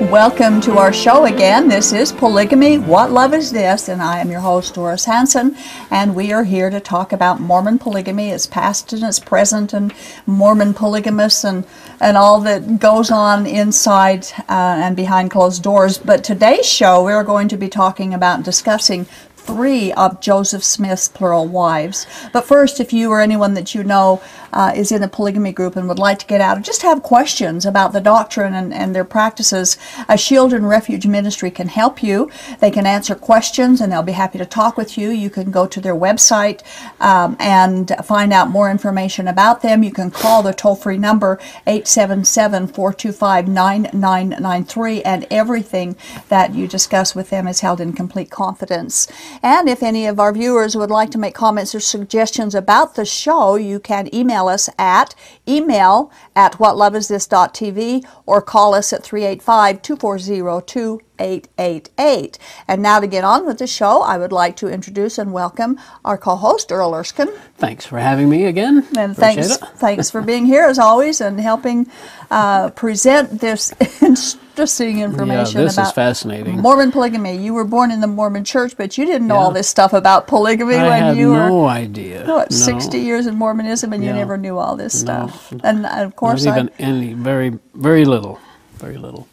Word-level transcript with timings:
Welcome 0.00 0.62
to 0.62 0.78
our 0.78 0.92
show 0.92 1.26
again. 1.26 1.68
This 1.68 1.92
is 1.92 2.12
Polygamy 2.12 2.78
What 2.78 3.10
Love 3.10 3.34
Is 3.34 3.52
This? 3.52 3.90
And 3.90 4.00
I 4.00 4.20
am 4.20 4.30
your 4.30 4.40
host, 4.40 4.74
Doris 4.74 5.04
Hanson. 5.04 5.54
And 5.90 6.14
we 6.14 6.32
are 6.32 6.44
here 6.44 6.70
to 6.70 6.80
talk 6.80 7.12
about 7.12 7.40
Mormon 7.40 7.78
polygamy, 7.78 8.30
its 8.30 8.46
past 8.46 8.94
and 8.94 9.02
its 9.02 9.20
present, 9.20 9.74
and 9.74 9.92
Mormon 10.24 10.72
polygamists, 10.72 11.44
and, 11.44 11.66
and 12.00 12.16
all 12.16 12.40
that 12.40 12.80
goes 12.80 13.10
on 13.10 13.46
inside 13.46 14.24
uh, 14.48 14.80
and 14.80 14.96
behind 14.96 15.30
closed 15.30 15.62
doors. 15.62 15.98
But 15.98 16.24
today's 16.24 16.66
show, 16.66 17.04
we're 17.04 17.22
going 17.22 17.48
to 17.48 17.58
be 17.58 17.68
talking 17.68 18.14
about 18.14 18.44
discussing 18.44 19.06
three 19.42 19.92
of 19.92 20.20
Joseph 20.20 20.64
Smith's 20.64 21.08
plural 21.08 21.46
wives. 21.46 22.06
But 22.32 22.46
first, 22.46 22.80
if 22.80 22.92
you 22.92 23.10
or 23.10 23.20
anyone 23.20 23.54
that 23.54 23.74
you 23.74 23.84
know 23.84 24.22
uh, 24.52 24.72
is 24.74 24.92
in 24.92 25.02
a 25.02 25.08
polygamy 25.08 25.52
group 25.52 25.76
and 25.76 25.88
would 25.88 25.98
like 25.98 26.18
to 26.20 26.26
get 26.26 26.40
out 26.40 26.58
or 26.58 26.60
just 26.60 26.82
have 26.82 27.02
questions 27.02 27.64
about 27.64 27.92
the 27.92 28.00
doctrine 28.00 28.54
and, 28.54 28.72
and 28.72 28.94
their 28.94 29.04
practices, 29.04 29.76
a 30.08 30.16
Shield 30.16 30.52
and 30.52 30.68
Refuge 30.68 31.06
Ministry 31.06 31.50
can 31.50 31.68
help 31.68 32.02
you. 32.02 32.30
They 32.60 32.70
can 32.70 32.86
answer 32.86 33.14
questions 33.14 33.80
and 33.80 33.92
they'll 33.92 34.02
be 34.02 34.12
happy 34.12 34.38
to 34.38 34.46
talk 34.46 34.76
with 34.76 34.96
you. 34.98 35.10
You 35.10 35.30
can 35.30 35.50
go 35.50 35.66
to 35.66 35.80
their 35.80 35.96
website 35.96 36.62
um, 37.00 37.36
and 37.38 37.92
find 38.04 38.32
out 38.32 38.50
more 38.50 38.70
information 38.70 39.28
about 39.28 39.62
them. 39.62 39.82
You 39.82 39.92
can 39.92 40.10
call 40.10 40.42
the 40.42 40.52
toll 40.52 40.76
free 40.76 40.98
number 40.98 41.38
877 41.66 42.68
425 42.68 43.48
9993, 43.48 45.02
and 45.02 45.26
everything 45.30 45.96
that 46.28 46.54
you 46.54 46.68
discuss 46.68 47.14
with 47.14 47.30
them 47.30 47.48
is 47.48 47.60
held 47.60 47.80
in 47.80 47.92
complete 47.92 48.30
confidence. 48.30 49.08
And 49.42 49.68
if 49.68 49.82
any 49.82 50.06
of 50.06 50.18
our 50.18 50.32
viewers 50.32 50.76
would 50.76 50.90
like 50.90 51.10
to 51.10 51.18
make 51.18 51.34
comments 51.34 51.74
or 51.74 51.80
suggestions 51.80 52.54
about 52.54 52.94
the 52.94 53.04
show, 53.04 53.54
you 53.54 53.78
can 53.78 54.12
email 54.14 54.48
us 54.48 54.68
at 54.78 55.14
email 55.46 56.10
at 56.34 56.54
whatloveisthis.tv 56.54 58.04
or 58.26 58.42
call 58.42 58.74
us 58.74 58.92
at 58.92 59.04
385 59.04 59.82
240 59.82 61.04
2888. 61.22 62.38
And 62.68 62.82
now 62.82 63.00
to 63.00 63.06
get 63.06 63.24
on 63.24 63.46
with 63.46 63.58
the 63.58 63.66
show, 63.66 64.02
I 64.02 64.18
would 64.18 64.32
like 64.32 64.56
to 64.56 64.68
introduce 64.68 65.18
and 65.18 65.32
welcome 65.32 65.78
our 66.04 66.18
co-host 66.18 66.72
Earl 66.72 66.94
Erskine. 66.94 67.32
Thanks 67.56 67.86
for 67.86 67.98
having 67.98 68.28
me 68.28 68.44
again. 68.46 68.86
And 68.96 69.16
thanks, 69.16 69.56
thanks 69.76 70.10
for 70.10 70.22
being 70.22 70.46
here 70.46 70.64
as 70.64 70.78
always 70.78 71.20
and 71.20 71.40
helping 71.40 71.86
uh, 72.30 72.70
present 72.70 73.40
this 73.40 73.72
interesting 74.02 75.00
information 75.00 75.60
yeah, 75.60 75.64
this 75.66 75.74
about 75.74 75.86
is 75.88 75.92
fascinating. 75.92 76.60
Mormon 76.60 76.90
polygamy. 76.92 77.36
You 77.36 77.54
were 77.54 77.64
born 77.64 77.90
in 77.90 78.00
the 78.00 78.06
Mormon 78.06 78.44
Church, 78.44 78.76
but 78.76 78.98
you 78.98 79.06
didn't 79.06 79.26
know 79.28 79.36
Yeah. 79.36 79.40
all 79.40 79.52
this 79.52 79.68
stuff 79.68 79.92
about 79.92 80.26
polygamy 80.26 80.76
I 80.76 80.88
when 80.88 81.16
you 81.16 81.30
were 81.30 81.48
no 81.48 81.66
idea. 81.66 82.24
what, 82.26 82.50
no. 82.50 82.56
60 82.56 82.98
years 82.98 83.26
in 83.26 83.36
Mormonism 83.36 83.92
and 83.92 84.04
you 84.04 84.12
never 84.12 84.36
knew 84.36 84.58
all 84.58 84.76
this 84.76 85.02
No. 85.04 85.28
stuff. 85.28 85.52
And 85.62 85.86
of 85.86 86.16
course, 86.16 86.44
Not 86.44 86.54
I, 86.54 86.60
even 86.60 86.70
any, 86.78 87.12
very, 87.14 87.58
very 87.74 88.04
little, 88.04 88.40
very 88.78 88.96
little. 88.98 89.28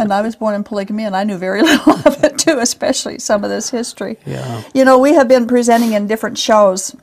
And 0.00 0.12
I 0.12 0.22
was 0.22 0.36
born 0.36 0.54
in 0.54 0.64
polygamy 0.64 1.04
and 1.04 1.14
I 1.14 1.24
knew 1.24 1.36
very 1.36 1.62
little 1.70 1.94
of 1.94 2.24
it 2.24 2.38
too, 2.38 2.58
especially 2.58 3.18
some 3.18 3.44
of 3.44 3.50
this 3.50 3.70
history. 3.70 4.18
Yeah. 4.26 4.62
You 4.74 4.84
know, 4.84 4.98
we 4.98 5.14
have 5.14 5.28
been 5.28 5.46
presenting 5.46 5.92
in 5.92 6.06
different 6.06 6.38
shows 6.38 6.96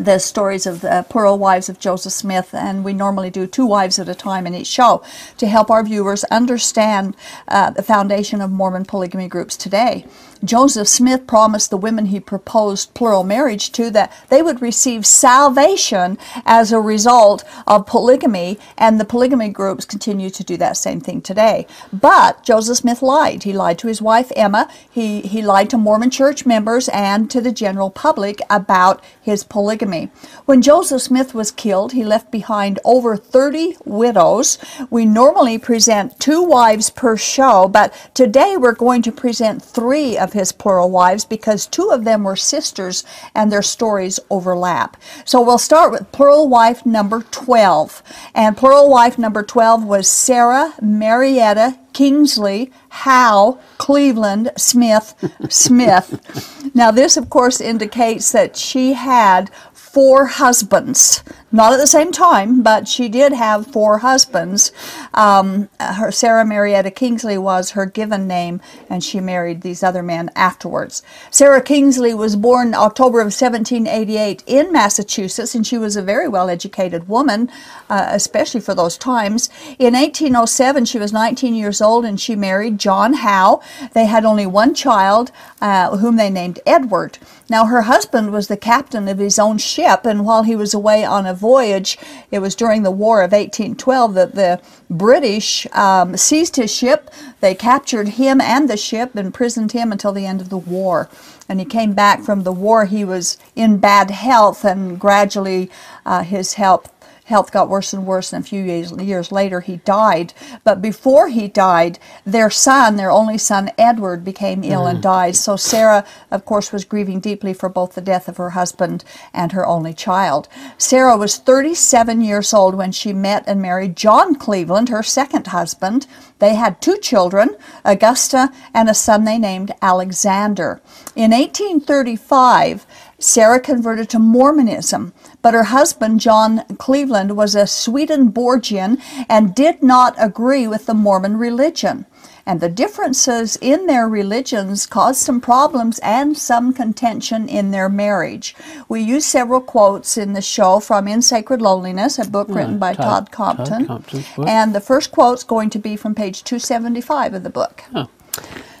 the 0.00 0.18
stories 0.18 0.66
of 0.66 0.80
the 0.80 1.04
plural 1.08 1.38
wives 1.38 1.68
of 1.68 1.78
Joseph 1.78 2.12
Smith, 2.12 2.54
and 2.54 2.82
we 2.82 2.92
normally 2.94 3.28
do 3.30 3.46
two 3.46 3.66
wives 3.66 3.98
at 3.98 4.08
a 4.08 4.14
time 4.14 4.46
in 4.46 4.54
each 4.54 4.66
show 4.66 5.02
to 5.36 5.46
help 5.46 5.70
our 5.70 5.84
viewers 5.84 6.24
understand 6.24 7.14
uh, 7.48 7.70
the 7.70 7.82
foundation 7.82 8.40
of 8.40 8.50
Mormon 8.50 8.84
polygamy 8.84 9.28
groups 9.28 9.56
today. 9.56 10.06
Joseph 10.44 10.88
Smith 10.88 11.26
promised 11.26 11.70
the 11.70 11.76
women 11.76 12.06
he 12.06 12.18
proposed 12.18 12.94
plural 12.94 13.22
marriage 13.22 13.70
to 13.72 13.90
that 13.90 14.12
they 14.28 14.42
would 14.42 14.60
receive 14.60 15.06
salvation 15.06 16.18
as 16.44 16.72
a 16.72 16.80
result 16.80 17.44
of 17.66 17.86
polygamy, 17.86 18.58
and 18.76 18.98
the 18.98 19.04
polygamy 19.04 19.48
groups 19.48 19.84
continue 19.84 20.30
to 20.30 20.42
do 20.42 20.56
that 20.56 20.76
same 20.76 21.00
thing 21.00 21.20
today. 21.20 21.66
But 21.92 22.42
Joseph 22.42 22.78
Smith 22.78 23.02
lied. 23.02 23.44
He 23.44 23.52
lied 23.52 23.78
to 23.80 23.86
his 23.86 24.02
wife 24.02 24.32
Emma, 24.34 24.68
he, 24.90 25.20
he 25.20 25.42
lied 25.42 25.70
to 25.70 25.78
Mormon 25.78 26.10
church 26.10 26.44
members 26.44 26.88
and 26.88 27.30
to 27.30 27.40
the 27.40 27.52
general 27.52 27.90
public 27.90 28.40
about 28.50 29.02
his 29.20 29.44
polygamy. 29.44 30.10
When 30.44 30.60
Joseph 30.60 31.02
Smith 31.02 31.34
was 31.34 31.50
killed, 31.52 31.92
he 31.92 32.04
left 32.04 32.32
behind 32.32 32.80
over 32.84 33.16
30 33.16 33.76
widows. 33.84 34.58
We 34.90 35.04
normally 35.04 35.58
present 35.58 36.18
two 36.18 36.42
wives 36.42 36.90
per 36.90 37.16
show, 37.16 37.68
but 37.68 37.92
today 38.14 38.56
we're 38.56 38.72
going 38.72 39.02
to 39.02 39.12
present 39.12 39.62
three 39.62 40.18
of 40.18 40.31
his 40.32 40.52
plural 40.52 40.90
wives 40.90 41.24
because 41.24 41.66
two 41.66 41.90
of 41.90 42.04
them 42.04 42.24
were 42.24 42.36
sisters 42.36 43.04
and 43.34 43.50
their 43.50 43.62
stories 43.62 44.20
overlap. 44.30 44.96
So 45.24 45.40
we'll 45.40 45.58
start 45.58 45.92
with 45.92 46.12
plural 46.12 46.48
wife 46.48 46.84
number 46.86 47.22
12. 47.30 48.02
And 48.34 48.56
plural 48.56 48.90
wife 48.90 49.18
number 49.18 49.42
12 49.42 49.84
was 49.84 50.08
Sarah 50.08 50.74
Marietta 50.80 51.78
Kingsley, 51.92 52.70
Howe, 52.88 53.58
Cleveland, 53.78 54.50
Smith, 54.56 55.14
Smith. 55.48 56.70
now, 56.74 56.90
this, 56.90 57.16
of 57.16 57.30
course, 57.30 57.60
indicates 57.60 58.32
that 58.32 58.56
she 58.56 58.94
had 58.94 59.50
four 59.92 60.24
husbands. 60.24 61.22
Not 61.54 61.74
at 61.74 61.76
the 61.76 61.86
same 61.86 62.12
time, 62.12 62.62
but 62.62 62.88
she 62.88 63.10
did 63.10 63.34
have 63.34 63.66
four 63.66 63.98
husbands. 63.98 64.72
Um, 65.12 65.68
her 65.78 66.10
Sarah 66.10 66.46
Marietta 66.46 66.90
Kingsley 66.90 67.36
was 67.36 67.72
her 67.72 67.84
given 67.84 68.26
name, 68.26 68.62
and 68.88 69.04
she 69.04 69.20
married 69.20 69.60
these 69.60 69.82
other 69.82 70.02
men 70.02 70.30
afterwards. 70.34 71.02
Sarah 71.30 71.60
Kingsley 71.60 72.14
was 72.14 72.36
born 72.36 72.74
October 72.74 73.20
of 73.20 73.26
1788 73.26 74.42
in 74.46 74.72
Massachusetts, 74.72 75.54
and 75.54 75.66
she 75.66 75.76
was 75.76 75.94
a 75.94 76.02
very 76.02 76.26
well-educated 76.26 77.06
woman, 77.06 77.50
uh, 77.90 78.06
especially 78.08 78.62
for 78.62 78.74
those 78.74 78.96
times. 78.96 79.50
In 79.78 79.92
1807, 79.92 80.86
she 80.86 80.98
was 80.98 81.12
19 81.12 81.54
years 81.54 81.81
old, 81.82 82.04
and 82.04 82.20
she 82.20 82.36
married 82.36 82.78
John 82.78 83.14
Howe. 83.14 83.60
They 83.92 84.06
had 84.06 84.24
only 84.24 84.46
one 84.46 84.74
child, 84.74 85.32
uh, 85.60 85.96
whom 85.98 86.16
they 86.16 86.30
named 86.30 86.60
Edward. 86.64 87.18
Now, 87.50 87.66
her 87.66 87.82
husband 87.82 88.32
was 88.32 88.48
the 88.48 88.56
captain 88.56 89.08
of 89.08 89.18
his 89.18 89.38
own 89.38 89.58
ship, 89.58 90.06
and 90.06 90.24
while 90.24 90.44
he 90.44 90.56
was 90.56 90.72
away 90.72 91.04
on 91.04 91.26
a 91.26 91.34
voyage, 91.34 91.98
it 92.30 92.38
was 92.38 92.54
during 92.54 92.82
the 92.82 92.90
War 92.90 93.22
of 93.22 93.32
1812 93.32 94.14
that 94.14 94.34
the 94.34 94.60
British 94.88 95.66
um, 95.72 96.16
seized 96.16 96.56
his 96.56 96.74
ship. 96.74 97.10
They 97.40 97.54
captured 97.54 98.10
him 98.10 98.40
and 98.40 98.70
the 98.70 98.76
ship, 98.76 99.16
imprisoned 99.16 99.72
him 99.72 99.90
until 99.90 100.12
the 100.12 100.26
end 100.26 100.40
of 100.40 100.50
the 100.50 100.58
war. 100.58 101.08
And 101.48 101.58
he 101.58 101.66
came 101.66 101.92
back 101.92 102.22
from 102.22 102.44
the 102.44 102.52
war. 102.52 102.84
He 102.86 103.04
was 103.04 103.36
in 103.56 103.78
bad 103.78 104.10
health, 104.10 104.64
and 104.64 104.98
gradually 104.98 105.70
uh, 106.06 106.22
his 106.22 106.54
health 106.54 106.91
health 107.24 107.52
got 107.52 107.68
worse 107.68 107.92
and 107.92 108.06
worse, 108.06 108.32
and 108.32 108.44
a 108.44 108.48
few 108.48 108.62
years, 108.62 108.92
years 108.92 109.32
later 109.32 109.60
he 109.60 109.76
died. 109.78 110.34
But 110.64 110.82
before 110.82 111.28
he 111.28 111.48
died, 111.48 111.98
their 112.24 112.50
son, 112.50 112.96
their 112.96 113.10
only 113.10 113.38
son 113.38 113.70
Edward, 113.78 114.24
became 114.24 114.64
ill 114.64 114.86
and 114.86 114.98
mm. 114.98 115.02
died. 115.02 115.36
So 115.36 115.56
Sarah, 115.56 116.04
of 116.30 116.44
course, 116.44 116.72
was 116.72 116.84
grieving 116.84 117.20
deeply 117.20 117.54
for 117.54 117.68
both 117.68 117.94
the 117.94 118.00
death 118.00 118.28
of 118.28 118.36
her 118.36 118.50
husband 118.50 119.04
and 119.32 119.52
her 119.52 119.66
only 119.66 119.94
child. 119.94 120.48
Sarah 120.78 121.16
was 121.16 121.36
37 121.38 122.20
years 122.20 122.52
old 122.52 122.74
when 122.74 122.92
she 122.92 123.12
met 123.12 123.44
and 123.46 123.62
married 123.62 123.96
John 123.96 124.34
Cleveland, 124.34 124.88
her 124.88 125.02
second 125.02 125.48
husband. 125.48 126.06
They 126.38 126.54
had 126.54 126.80
two 126.80 126.98
children, 126.98 127.56
Augusta 127.84 128.52
and 128.74 128.88
a 128.88 128.94
son 128.94 129.24
they 129.24 129.38
named 129.38 129.72
Alexander. 129.80 130.80
In 131.14 131.30
1835, 131.30 132.86
Sarah 133.18 133.60
converted 133.60 134.08
to 134.10 134.18
Mormonism, 134.18 135.12
but 135.42 135.54
her 135.54 135.64
husband, 135.64 136.20
John 136.20 136.64
Cleveland, 136.78 137.36
was 137.36 137.54
a 137.54 137.66
Swedenborgian 137.66 138.98
and 139.28 139.54
did 139.54 139.82
not 139.82 140.14
agree 140.18 140.66
with 140.66 140.86
the 140.86 140.94
Mormon 140.94 141.36
religion. 141.36 142.06
And 142.44 142.60
the 142.60 142.68
differences 142.68 143.56
in 143.60 143.86
their 143.86 144.08
religions 144.08 144.86
caused 144.86 145.20
some 145.20 145.40
problems 145.40 146.00
and 146.00 146.36
some 146.36 146.72
contention 146.72 147.48
in 147.48 147.70
their 147.70 147.88
marriage. 147.88 148.56
We 148.88 149.00
use 149.00 149.26
several 149.26 149.60
quotes 149.60 150.16
in 150.16 150.32
the 150.32 150.42
show 150.42 150.80
from 150.80 151.06
In 151.06 151.22
Sacred 151.22 151.62
Loneliness, 151.62 152.18
a 152.18 152.28
book 152.28 152.48
written 152.48 152.78
by 152.78 152.94
Todd- 152.94 153.30
Todd, 153.30 153.30
Compton. 153.30 153.86
Todd 153.86 154.04
And 154.48 154.74
the 154.74 154.80
first 154.80 155.12
quote's 155.12 155.44
going 155.44 155.70
to 155.70 155.78
be 155.78 155.94
from 155.94 156.16
page 156.16 156.42
275 156.42 157.34
of 157.34 157.42
the 157.44 157.50
book. 157.50 157.84
Oh. 157.94 158.08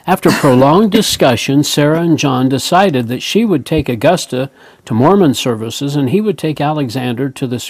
After 0.04 0.32
prolonged 0.32 0.90
discussion, 0.90 1.62
Sarah 1.62 2.00
and 2.00 2.18
John 2.18 2.48
decided 2.48 3.06
that 3.06 3.22
she 3.22 3.44
would 3.44 3.64
take 3.64 3.88
Augusta 3.88 4.50
to 4.84 4.94
Mormon 4.94 5.32
services 5.32 5.94
and 5.94 6.10
he 6.10 6.20
would 6.20 6.36
take 6.36 6.60
Alexander 6.60 7.30
to 7.30 7.46
the 7.46 7.60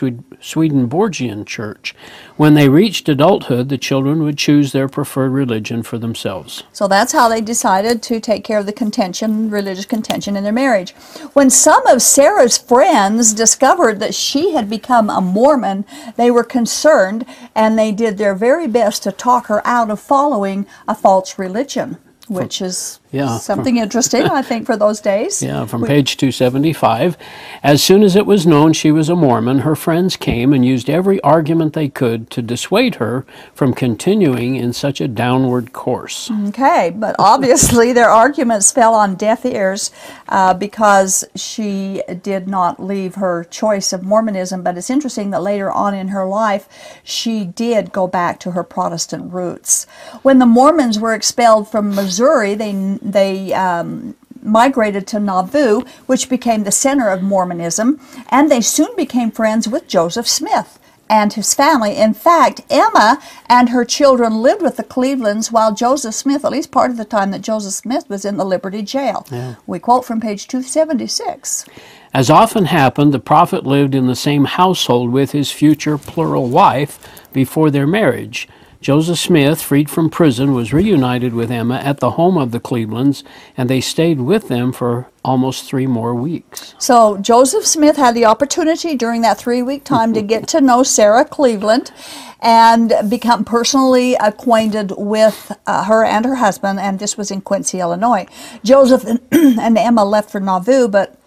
Swedenborgian 0.40 1.44
church. 1.44 1.94
When 2.38 2.54
they 2.54 2.70
reached 2.70 3.06
adulthood, 3.10 3.68
the 3.68 3.76
children 3.76 4.22
would 4.22 4.38
choose 4.38 4.72
their 4.72 4.88
preferred 4.88 5.32
religion 5.32 5.82
for 5.82 5.98
themselves. 5.98 6.62
So 6.72 6.88
that's 6.88 7.12
how 7.12 7.28
they 7.28 7.42
decided 7.42 8.02
to 8.04 8.18
take 8.18 8.44
care 8.44 8.58
of 8.58 8.64
the 8.64 8.72
contention, 8.72 9.50
religious 9.50 9.84
contention 9.84 10.34
in 10.34 10.42
their 10.42 10.54
marriage. 10.54 10.92
When 11.34 11.50
some 11.50 11.86
of 11.86 12.00
Sarah's 12.00 12.56
friends 12.56 13.34
discovered 13.34 14.00
that 14.00 14.14
she 14.14 14.52
had 14.54 14.70
become 14.70 15.10
a 15.10 15.20
Mormon, 15.20 15.84
they 16.16 16.30
were 16.30 16.44
concerned 16.44 17.26
and 17.54 17.78
they 17.78 17.92
did 17.92 18.16
their 18.16 18.34
very 18.34 18.66
best 18.66 19.02
to 19.02 19.12
talk 19.12 19.48
her 19.48 19.60
out 19.66 19.90
of 19.90 20.00
following 20.00 20.66
a 20.88 20.94
false 20.94 21.38
religion, 21.38 21.98
which 22.28 22.62
is 22.62 23.00
Yeah. 23.10 23.38
something 23.38 23.76
interesting, 23.76 24.22
I 24.22 24.40
think, 24.42 24.64
for 24.64 24.76
those 24.76 25.00
days. 25.00 25.42
Yeah, 25.42 25.66
from 25.66 25.84
page 25.84 26.16
275. 26.16 27.18
As 27.62 27.82
soon 27.82 28.02
as 28.02 28.16
it 28.16 28.24
was 28.26 28.46
known 28.46 28.72
she 28.72 28.90
was 28.90 29.08
a 29.10 29.16
Mormon, 29.16 29.60
her 29.60 29.76
friends 29.76 30.16
came 30.16 30.52
and 30.54 30.64
used 30.64 30.88
every 30.88 31.20
argument 31.22 31.74
they 31.74 31.88
could 31.88 32.30
to 32.30 32.40
dissuade 32.40 32.94
her 32.96 33.26
from 33.54 33.74
continuing 33.74 34.54
in 34.56 34.72
such 34.72 35.00
a 35.00 35.08
downward 35.08 35.72
course. 35.72 36.30
Okay, 36.48 36.92
but 36.96 37.14
obviously 37.18 37.92
their 37.92 38.08
arguments 38.08 38.72
fell 38.72 38.94
on 38.94 39.14
deaf 39.14 39.44
ears 39.44 39.90
uh, 40.28 40.54
because 40.54 41.24
she 41.34 42.02
did 42.22 42.48
not 42.48 42.82
leave 42.82 43.16
her 43.16 43.44
choice 43.44 43.92
of 43.92 44.02
Mormonism. 44.02 44.62
But 44.62 44.78
it's 44.78 44.90
interesting 44.90 45.30
that 45.30 45.42
later 45.42 45.70
on 45.70 45.92
in 45.94 46.08
her 46.08 46.24
life, 46.24 46.68
she 47.04 47.44
did 47.44 47.92
go 47.92 48.06
back 48.06 48.40
to 48.40 48.52
her 48.52 48.62
Protestant 48.64 49.32
roots. 49.32 49.86
When 50.22 50.38
the 50.38 50.46
Mormons 50.46 50.98
were 50.98 51.12
expelled 51.14 51.68
from 51.68 51.94
Missouri, 51.94 52.11
they 52.54 52.98
they 53.02 53.52
um, 53.52 54.14
migrated 54.42 55.06
to 55.08 55.20
Nauvoo, 55.20 55.82
which 56.06 56.28
became 56.28 56.64
the 56.64 56.72
center 56.72 57.08
of 57.08 57.22
Mormonism, 57.22 58.00
and 58.28 58.50
they 58.50 58.60
soon 58.60 58.94
became 58.96 59.30
friends 59.30 59.68
with 59.68 59.88
Joseph 59.88 60.28
Smith 60.28 60.78
and 61.08 61.34
his 61.34 61.52
family. 61.52 61.96
In 61.96 62.14
fact, 62.14 62.62
Emma 62.70 63.20
and 63.46 63.68
her 63.68 63.84
children 63.84 64.40
lived 64.40 64.62
with 64.62 64.78
the 64.78 64.82
Clevelands 64.82 65.52
while 65.52 65.74
Joseph 65.74 66.14
Smith, 66.14 66.44
at 66.44 66.52
least 66.52 66.70
part 66.70 66.90
of 66.90 66.96
the 66.96 67.04
time 67.04 67.30
that 67.32 67.42
Joseph 67.42 67.74
Smith 67.74 68.08
was 68.08 68.24
in 68.24 68.38
the 68.38 68.46
Liberty 68.46 68.82
Jail. 68.82 69.26
We 69.66 69.78
quote 69.78 70.06
from 70.06 70.20
page 70.20 70.48
276. 70.48 71.66
As 72.14 72.30
often 72.30 72.66
happened, 72.66 73.12
the 73.12 73.18
prophet 73.18 73.66
lived 73.66 73.94
in 73.94 74.06
the 74.06 74.16
same 74.16 74.44
household 74.46 75.10
with 75.12 75.32
his 75.32 75.50
future 75.50 75.98
plural 75.98 76.48
wife 76.48 76.98
before 77.32 77.70
their 77.70 77.86
marriage. 77.86 78.48
Joseph 78.82 79.20
Smith, 79.20 79.62
freed 79.62 79.88
from 79.88 80.10
prison, 80.10 80.54
was 80.54 80.72
reunited 80.72 81.34
with 81.34 81.52
Emma 81.52 81.76
at 81.76 82.00
the 82.00 82.10
home 82.10 82.36
of 82.36 82.50
the 82.50 82.58
Clevelands, 82.58 83.22
and 83.56 83.70
they 83.70 83.80
stayed 83.80 84.20
with 84.20 84.48
them 84.48 84.72
for 84.72 85.06
almost 85.24 85.64
three 85.64 85.86
more 85.86 86.16
weeks. 86.16 86.74
So 86.78 87.16
Joseph 87.18 87.64
Smith 87.64 87.96
had 87.96 88.16
the 88.16 88.24
opportunity 88.24 88.96
during 88.96 89.22
that 89.22 89.38
three 89.38 89.62
week 89.62 89.84
time 89.84 90.12
to 90.14 90.20
get 90.20 90.48
to 90.48 90.60
know 90.60 90.82
Sarah 90.82 91.24
Cleveland 91.24 91.92
and 92.40 92.92
become 93.08 93.44
personally 93.44 94.16
acquainted 94.16 94.92
with 94.96 95.56
uh, 95.64 95.84
her 95.84 96.04
and 96.04 96.24
her 96.24 96.34
husband, 96.34 96.80
and 96.80 96.98
this 96.98 97.16
was 97.16 97.30
in 97.30 97.40
Quincy, 97.40 97.78
Illinois. 97.78 98.26
Joseph 98.64 99.04
and, 99.04 99.20
and 99.60 99.78
Emma 99.78 100.04
left 100.04 100.28
for 100.28 100.40
Nauvoo, 100.40 100.88
but 100.88 101.21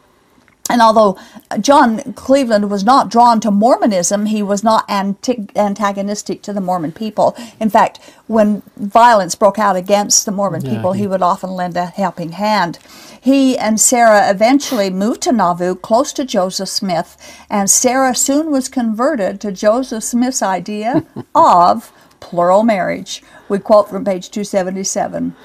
and 0.70 0.82
although 0.82 1.18
John 1.62 2.14
Cleveland 2.14 2.72
was 2.72 2.84
not 2.84 3.10
drawn 3.10 3.40
to 3.42 3.52
Mormonism, 3.52 4.26
he 4.26 4.42
was 4.42 4.64
not 4.64 4.84
anti- 4.90 5.48
antagonistic 5.56 6.42
to 6.42 6.54
the 6.54 6.62
Mormon 6.62 6.92
people. 6.92 7.36
In 7.60 7.70
fact, 7.70 8.00
when 8.28 8.64
violence 8.76 9.36
broke 9.36 9.60
out 9.60 9.76
against 9.76 10.26
the 10.26 10.32
Mormon 10.32 10.64
people, 10.64 10.94
he 10.94 11.06
would 11.06 11.22
often 11.22 11.52
lend 11.52 11.78
a 11.78 11.86
helping 11.86 12.32
hand. 12.32 12.80
He 13.22 13.58
and 13.58 13.80
Sarah 13.80 14.30
eventually 14.30 14.90
moved 14.90 15.22
to 15.24 15.32
Nauvoo, 15.32 15.76
close 15.76 16.12
to 16.14 16.26
Joseph 16.26 16.70
Smith, 16.70 17.16
and 17.50 17.70
Sarah 17.70 18.16
soon 18.16 18.52
was 18.52 18.68
converted 18.68 19.40
to 19.42 19.52
Joseph 19.52 20.04
Smith's 20.04 20.42
idea 20.42 21.06
of 21.36 21.92
plural 22.20 22.64
marriage. 22.64 23.22
We 23.48 23.60
quote 23.60 23.90
from 23.90 24.04
page 24.04 24.32
277. 24.32 25.36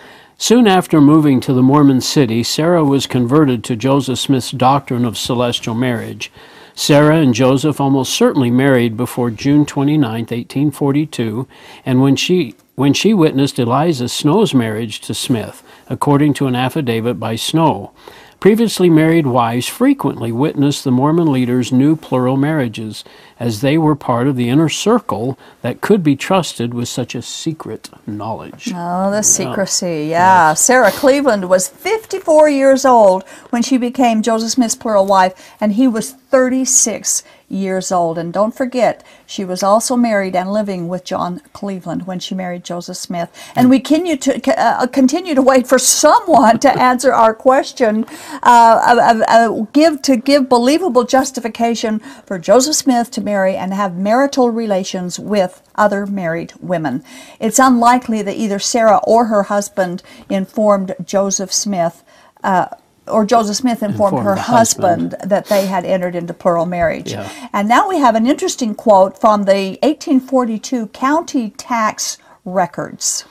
Soon 0.43 0.67
after 0.67 1.03
moving 1.03 1.39
to 1.41 1.53
the 1.53 1.63
Mormon 1.63 2.01
city, 2.01 2.43
Sarah 2.43 2.83
was 2.83 3.07
converted 3.07 3.63
to 3.63 3.77
Joseph 3.77 4.19
Smith's 4.19 4.51
doctrine 4.51 5.05
of 5.05 5.19
celestial 5.19 5.75
marriage. 5.75 6.33
Sarah 6.75 7.19
and 7.19 7.35
Joseph 7.35 7.79
almost 7.79 8.15
certainly 8.15 8.51
married 8.51 8.97
before 8.97 9.31
June 9.31 9.67
29, 9.67 10.01
1842, 10.01 11.47
and 11.85 12.01
when 12.01 12.17
she 12.17 12.55
when 12.75 12.95
she 12.95 13.13
witnessed 13.13 13.59
Eliza 13.59 14.09
Snow's 14.09 14.55
marriage 14.55 15.03
to 15.03 15.13
Smith, 15.13 15.63
according 15.91 16.33
to 16.33 16.47
an 16.47 16.57
affidavit 16.57 17.21
by 17.21 17.37
Snow. 17.37 17.93
Previously 18.41 18.89
married 18.89 19.27
wives 19.27 19.69
frequently 19.69 20.33
witnessed 20.33 20.85
the 20.85 20.91
Mormon 20.91 21.31
leaders' 21.31 21.71
new 21.71 21.95
plural 21.95 22.39
marriages, 22.39 23.05
as 23.41 23.63
they 23.63 23.79
were 23.79 23.97
part 23.97 24.29
of 24.29 24.37
the 24.37 24.51
inner 24.51 24.69
circle 24.69 25.39
that 25.63 25.81
could 25.81 26.05
be 26.05 26.15
trusted 26.15 26.75
with 26.75 26.89
such 26.89 27.15
a 27.15 27.23
secret 27.23 27.89
knowledge. 28.07 28.71
Oh, 28.75 29.11
the 29.11 29.23
secrecy. 29.23 30.09
Yeah. 30.11 30.53
Sarah 30.53 30.93
Cleveland 30.93 31.49
was 31.49 31.67
54 31.67 32.51
years 32.51 32.85
old 32.85 33.25
when 33.49 33.63
she 33.63 33.79
became 33.79 34.23
Joseph 34.23 34.51
Smith's 34.51 34.77
plural 34.77 35.07
wife, 35.07 35.57
and 35.59 35.73
he 35.73 35.89
was 35.89 36.13
36 36.13 37.25
years 37.51 37.91
old. 37.91 38.17
And 38.17 38.33
don't 38.33 38.55
forget, 38.55 39.05
she 39.27 39.45
was 39.45 39.63
also 39.63 39.97
married 39.97 40.37
and 40.37 40.53
living 40.53 40.89
with 40.89 41.05
John 41.05 41.41
Cleveland 41.53 42.07
when 42.07 42.19
she 42.19 42.35
married 42.35 42.65
Joseph 42.65 42.97
Smith. 42.97 43.31
And 43.57 43.69
we 43.69 43.81
continue 43.81 44.17
to 44.17 44.61
uh, 44.61 44.87
continue 44.87 45.35
to 45.35 45.43
wait 45.43 45.67
for 45.67 45.79
someone 45.79 46.59
to 46.61 46.71
answer 46.83 47.13
our 47.13 47.35
question, 47.35 48.05
uh, 48.43 48.43
uh, 48.43 49.25
uh, 49.29 49.67
give 49.73 50.01
to 50.03 50.17
give 50.17 50.49
believable 50.49 51.05
justification 51.05 51.99
for 52.25 52.39
Joseph 52.39 52.77
Smith 52.77 53.11
to 53.13 53.21
marry 53.21 53.57
and 53.57 53.75
have 53.75 53.97
marital 53.97 54.51
relations 54.51 55.19
with 55.19 55.63
other 55.75 56.07
married 56.07 56.53
women. 56.61 57.03
It's 57.41 57.59
unlikely 57.59 58.23
that 58.23 58.37
either 58.37 58.59
Sarah 58.59 59.01
or 59.05 59.27
her 59.27 59.45
husband 59.45 60.03
informed 60.29 60.95
Joseph 61.05 61.53
Smith. 61.53 62.03
Uh, 62.43 62.69
or 63.11 63.25
Joseph 63.27 63.57
Smith 63.57 63.83
informed, 63.83 64.19
Informed 64.19 64.27
her 64.27 64.37
husband, 64.37 65.13
husband. 65.13 65.31
that 65.31 65.47
they 65.47 65.67
had 65.67 65.85
entered 65.85 66.15
into 66.15 66.33
plural 66.35 66.67
marriage. 66.67 67.13
Yeah. 67.13 67.49
And 67.53 67.69
now 67.69 67.89
we 67.89 67.99
have 67.99 68.15
an 68.15 68.27
interesting 68.27 68.75
quote 68.75 69.19
from 69.19 69.45
the 69.45 69.79
1842 69.83 70.89
county 70.89 71.51
tax 71.51 72.19
records. 72.45 73.25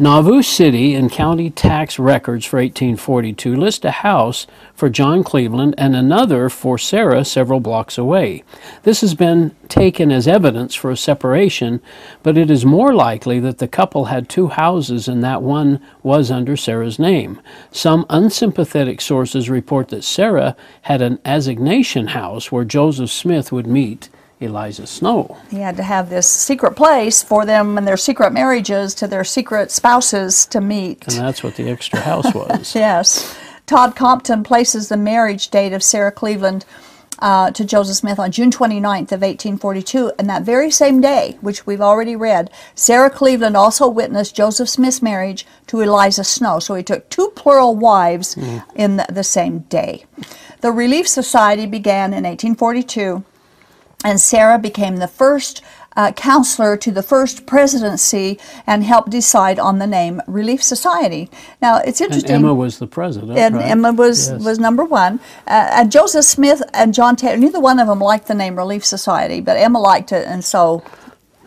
Nauvoo 0.00 0.42
City 0.42 0.94
and 0.94 1.10
county 1.10 1.50
tax 1.50 1.98
records 1.98 2.46
for 2.46 2.58
1842 2.58 3.56
list 3.56 3.84
a 3.84 3.90
house 3.90 4.46
for 4.72 4.88
John 4.88 5.24
Cleveland 5.24 5.74
and 5.76 5.96
another 5.96 6.48
for 6.48 6.78
Sarah 6.78 7.24
several 7.24 7.58
blocks 7.58 7.98
away. 7.98 8.44
This 8.84 9.00
has 9.00 9.16
been 9.16 9.56
taken 9.68 10.12
as 10.12 10.28
evidence 10.28 10.76
for 10.76 10.92
a 10.92 10.96
separation, 10.96 11.80
but 12.22 12.38
it 12.38 12.48
is 12.48 12.64
more 12.64 12.94
likely 12.94 13.40
that 13.40 13.58
the 13.58 13.66
couple 13.66 14.04
had 14.04 14.28
two 14.28 14.46
houses 14.46 15.08
and 15.08 15.24
that 15.24 15.42
one 15.42 15.80
was 16.04 16.30
under 16.30 16.56
Sarah's 16.56 17.00
name. 17.00 17.40
Some 17.72 18.06
unsympathetic 18.08 19.00
sources 19.00 19.50
report 19.50 19.88
that 19.88 20.04
Sarah 20.04 20.54
had 20.82 21.02
an 21.02 21.18
assignation 21.24 22.08
house 22.08 22.52
where 22.52 22.64
Joseph 22.64 23.10
Smith 23.10 23.50
would 23.50 23.66
meet 23.66 24.10
Eliza 24.40 24.86
Snow. 24.86 25.38
He 25.50 25.58
had 25.58 25.76
to 25.76 25.82
have 25.82 26.10
this 26.10 26.30
secret 26.30 26.76
place 26.76 27.22
for 27.22 27.44
them 27.44 27.76
and 27.76 27.86
their 27.86 27.96
secret 27.96 28.32
marriages 28.32 28.94
to 28.96 29.08
their 29.08 29.24
secret 29.24 29.70
spouses 29.70 30.46
to 30.46 30.60
meet. 30.60 31.06
And 31.08 31.16
that's 31.16 31.42
what 31.42 31.56
the 31.56 31.68
extra 31.68 32.00
house 32.00 32.32
was. 32.34 32.74
Yes. 32.88 33.36
Todd 33.66 33.96
Compton 33.96 34.44
places 34.44 34.88
the 34.88 34.96
marriage 34.96 35.48
date 35.48 35.72
of 35.72 35.82
Sarah 35.82 36.12
Cleveland 36.12 36.64
uh, 37.18 37.50
to 37.50 37.64
Joseph 37.64 37.96
Smith 37.96 38.18
on 38.18 38.30
June 38.30 38.50
29th 38.50 39.12
of 39.12 39.20
1842. 39.20 40.12
And 40.18 40.28
that 40.28 40.42
very 40.42 40.70
same 40.70 41.00
day, 41.00 41.36
which 41.40 41.66
we've 41.66 41.80
already 41.80 42.16
read, 42.16 42.50
Sarah 42.74 43.10
Cleveland 43.10 43.56
also 43.56 43.88
witnessed 43.88 44.36
Joseph 44.36 44.68
Smith's 44.68 45.02
marriage 45.02 45.46
to 45.66 45.80
Eliza 45.80 46.24
Snow. 46.24 46.60
So 46.60 46.74
he 46.74 46.82
took 46.82 47.08
two 47.10 47.30
plural 47.34 47.76
wives 47.76 48.36
in 48.74 48.96
the, 48.96 49.06
the 49.10 49.24
same 49.24 49.60
day. 49.60 50.04
The 50.60 50.72
Relief 50.72 51.06
Society 51.06 51.66
began 51.66 52.12
in 52.12 52.24
1842 52.24 53.24
and 54.04 54.20
Sarah 54.20 54.58
became 54.58 54.96
the 54.96 55.08
first 55.08 55.62
uh, 55.96 56.12
counselor 56.12 56.76
to 56.76 56.92
the 56.92 57.02
first 57.02 57.44
presidency 57.44 58.38
and 58.66 58.84
helped 58.84 59.10
decide 59.10 59.58
on 59.58 59.78
the 59.80 59.86
name 59.86 60.22
Relief 60.28 60.62
Society. 60.62 61.28
Now 61.60 61.78
it's 61.78 62.00
And 62.00 62.10
interesting. 62.12 62.36
Emma 62.36 62.54
was 62.54 62.78
the 62.78 62.86
president. 62.86 63.36
and 63.36 63.56
right? 63.56 63.66
Emma 63.66 63.92
was 63.92 64.30
Yes. 64.30 64.44
was 64.44 64.58
number 64.60 64.84
one. 64.84 65.18
Uh, 65.46 65.70
and 65.72 65.90
Joseph 65.90 66.24
Smith 66.24 66.62
and 66.72 66.94
John 66.94 67.16
Taylor, 67.16 67.36
neither 67.36 67.58
one 67.58 67.80
of 67.80 67.88
them 67.88 67.98
liked 67.98 68.28
the 68.28 68.34
name 68.34 68.54
Relief 68.56 68.84
Society, 68.84 69.40
but 69.40 69.56
Emma 69.56 69.80
liked 69.80 70.12
it, 70.12 70.24
and 70.28 70.44
so 70.44 70.84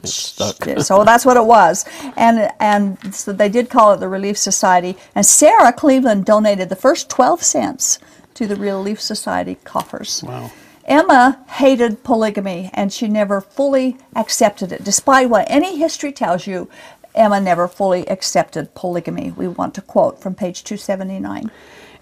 stuck. 0.04 0.66
so 0.80 1.06
that's 1.06 1.26
what 1.26 1.38
it 1.38 1.46
was. 1.46 1.86
And 2.18 2.52
and 2.60 3.16
so 3.16 3.32
they 3.32 3.48
did 3.50 3.70
call 3.70 3.94
it 3.94 4.02
the 4.02 4.10
Relief 4.10 4.38
Society. 4.38 4.98
And 5.16 5.26
Sarah 5.26 5.72
Cleveland 5.72 6.26
donated 6.26 6.68
the 6.68 6.76
first 6.76 7.10
twelve 7.10 7.42
cents 7.42 8.00
to 8.34 8.48
the 8.48 8.58
Relief 8.58 9.00
Society 9.00 9.58
coffers. 9.64 10.24
Wow. 10.28 10.52
Emma 10.86 11.44
hated 11.48 12.04
polygamy 12.04 12.70
and 12.74 12.92
she 12.92 13.08
never 13.08 13.42
fully 13.42 13.98
accepted 14.16 14.72
it. 14.72 14.84
Despite 14.84 15.30
what 15.30 15.50
any 15.50 15.78
history 15.78 16.12
tells 16.12 16.48
you, 16.48 16.70
Emma 17.14 17.40
never 17.42 17.68
fully 17.68 18.08
accepted 18.08 18.74
polygamy. 18.74 19.32
We 19.32 19.48
want 19.48 19.76
to 19.76 19.82
quote 19.82 20.22
from 20.22 20.36
page 20.36 20.64
279. 20.64 21.52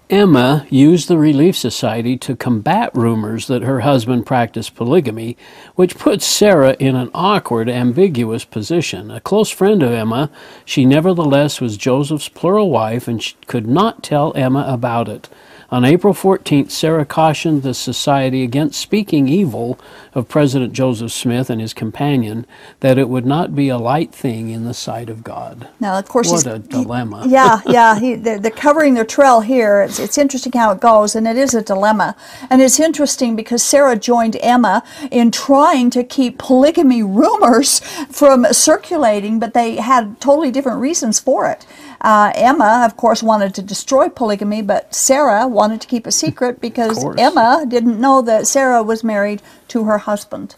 Emma 0.08 0.66
used 0.70 1.06
the 1.06 1.18
Relief 1.18 1.56
Society 1.56 2.16
to 2.16 2.34
combat 2.34 2.90
rumors 2.94 3.46
that 3.46 3.62
her 3.62 3.80
husband 3.80 4.26
practiced 4.26 4.74
polygamy, 4.74 5.36
which 5.76 5.96
puts 5.96 6.26
Sarah 6.26 6.74
in 6.80 6.96
an 6.96 7.10
awkward, 7.14 7.68
ambiguous 7.68 8.44
position. 8.44 9.12
A 9.12 9.20
close 9.20 9.50
friend 9.50 9.84
of 9.84 9.92
Emma, 9.92 10.28
she 10.64 10.84
nevertheless 10.84 11.60
was 11.60 11.76
Joseph's 11.76 12.28
plural 12.28 12.70
wife 12.70 13.06
and 13.06 13.22
she 13.22 13.36
could 13.46 13.68
not 13.68 14.02
tell 14.02 14.32
Emma 14.34 14.64
about 14.66 15.08
it. 15.08 15.28
On 15.70 15.84
April 15.84 16.12
14th, 16.12 16.72
Sarah 16.72 17.04
cautioned 17.04 17.62
the 17.62 17.74
society 17.74 18.42
against 18.42 18.80
speaking 18.80 19.28
evil 19.28 19.78
of 20.14 20.26
President 20.26 20.72
Joseph 20.72 21.12
Smith 21.12 21.48
and 21.48 21.60
his 21.60 21.72
companion, 21.72 22.44
that 22.80 22.98
it 22.98 23.08
would 23.08 23.24
not 23.24 23.54
be 23.54 23.68
a 23.68 23.78
light 23.78 24.12
thing 24.12 24.50
in 24.50 24.64
the 24.64 24.74
sight 24.74 25.08
of 25.08 25.22
God. 25.22 25.68
Now, 25.78 25.96
of 25.96 26.08
course, 26.08 26.28
what 26.28 26.44
a 26.44 26.58
dilemma. 26.58 27.22
He, 27.22 27.30
yeah, 27.30 27.60
yeah. 27.66 28.00
He, 28.00 28.16
they're, 28.16 28.40
they're, 28.40 28.50
covering 28.50 28.94
their 28.94 29.04
trail 29.04 29.40
here. 29.40 29.82
It's, 29.82 30.00
it's 30.00 30.18
interesting 30.18 30.52
how 30.52 30.72
it 30.72 30.80
goes, 30.80 31.14
and 31.14 31.28
it 31.28 31.36
is 31.36 31.54
a 31.54 31.62
dilemma. 31.62 32.16
And 32.50 32.60
it's 32.60 32.80
interesting 32.80 33.36
because 33.36 33.62
Sarah 33.62 33.96
joined 33.96 34.36
Emma 34.40 34.82
in 35.12 35.30
trying 35.30 35.90
to 35.90 36.02
keep 36.02 36.38
polygamy 36.38 37.04
rumors 37.04 37.78
from 38.10 38.44
circulating, 38.52 39.38
but 39.38 39.54
they 39.54 39.76
had 39.76 40.20
totally 40.20 40.50
different 40.50 40.80
reasons 40.80 41.20
for 41.20 41.46
it. 41.46 41.64
Uh, 42.00 42.32
Emma, 42.34 42.82
of 42.86 42.96
course, 42.96 43.22
wanted 43.22 43.54
to 43.54 43.62
destroy 43.62 44.08
polygamy, 44.08 44.62
but 44.62 44.94
Sarah 44.94 45.46
wanted 45.46 45.80
to 45.82 45.86
keep 45.86 46.06
it 46.06 46.12
secret 46.12 46.60
because 46.60 47.04
Emma 47.18 47.64
didn't 47.68 48.00
know 48.00 48.22
that 48.22 48.46
Sarah 48.46 48.82
was 48.82 49.04
married 49.04 49.42
to 49.68 49.84
her 49.84 49.98
husband. 49.98 50.54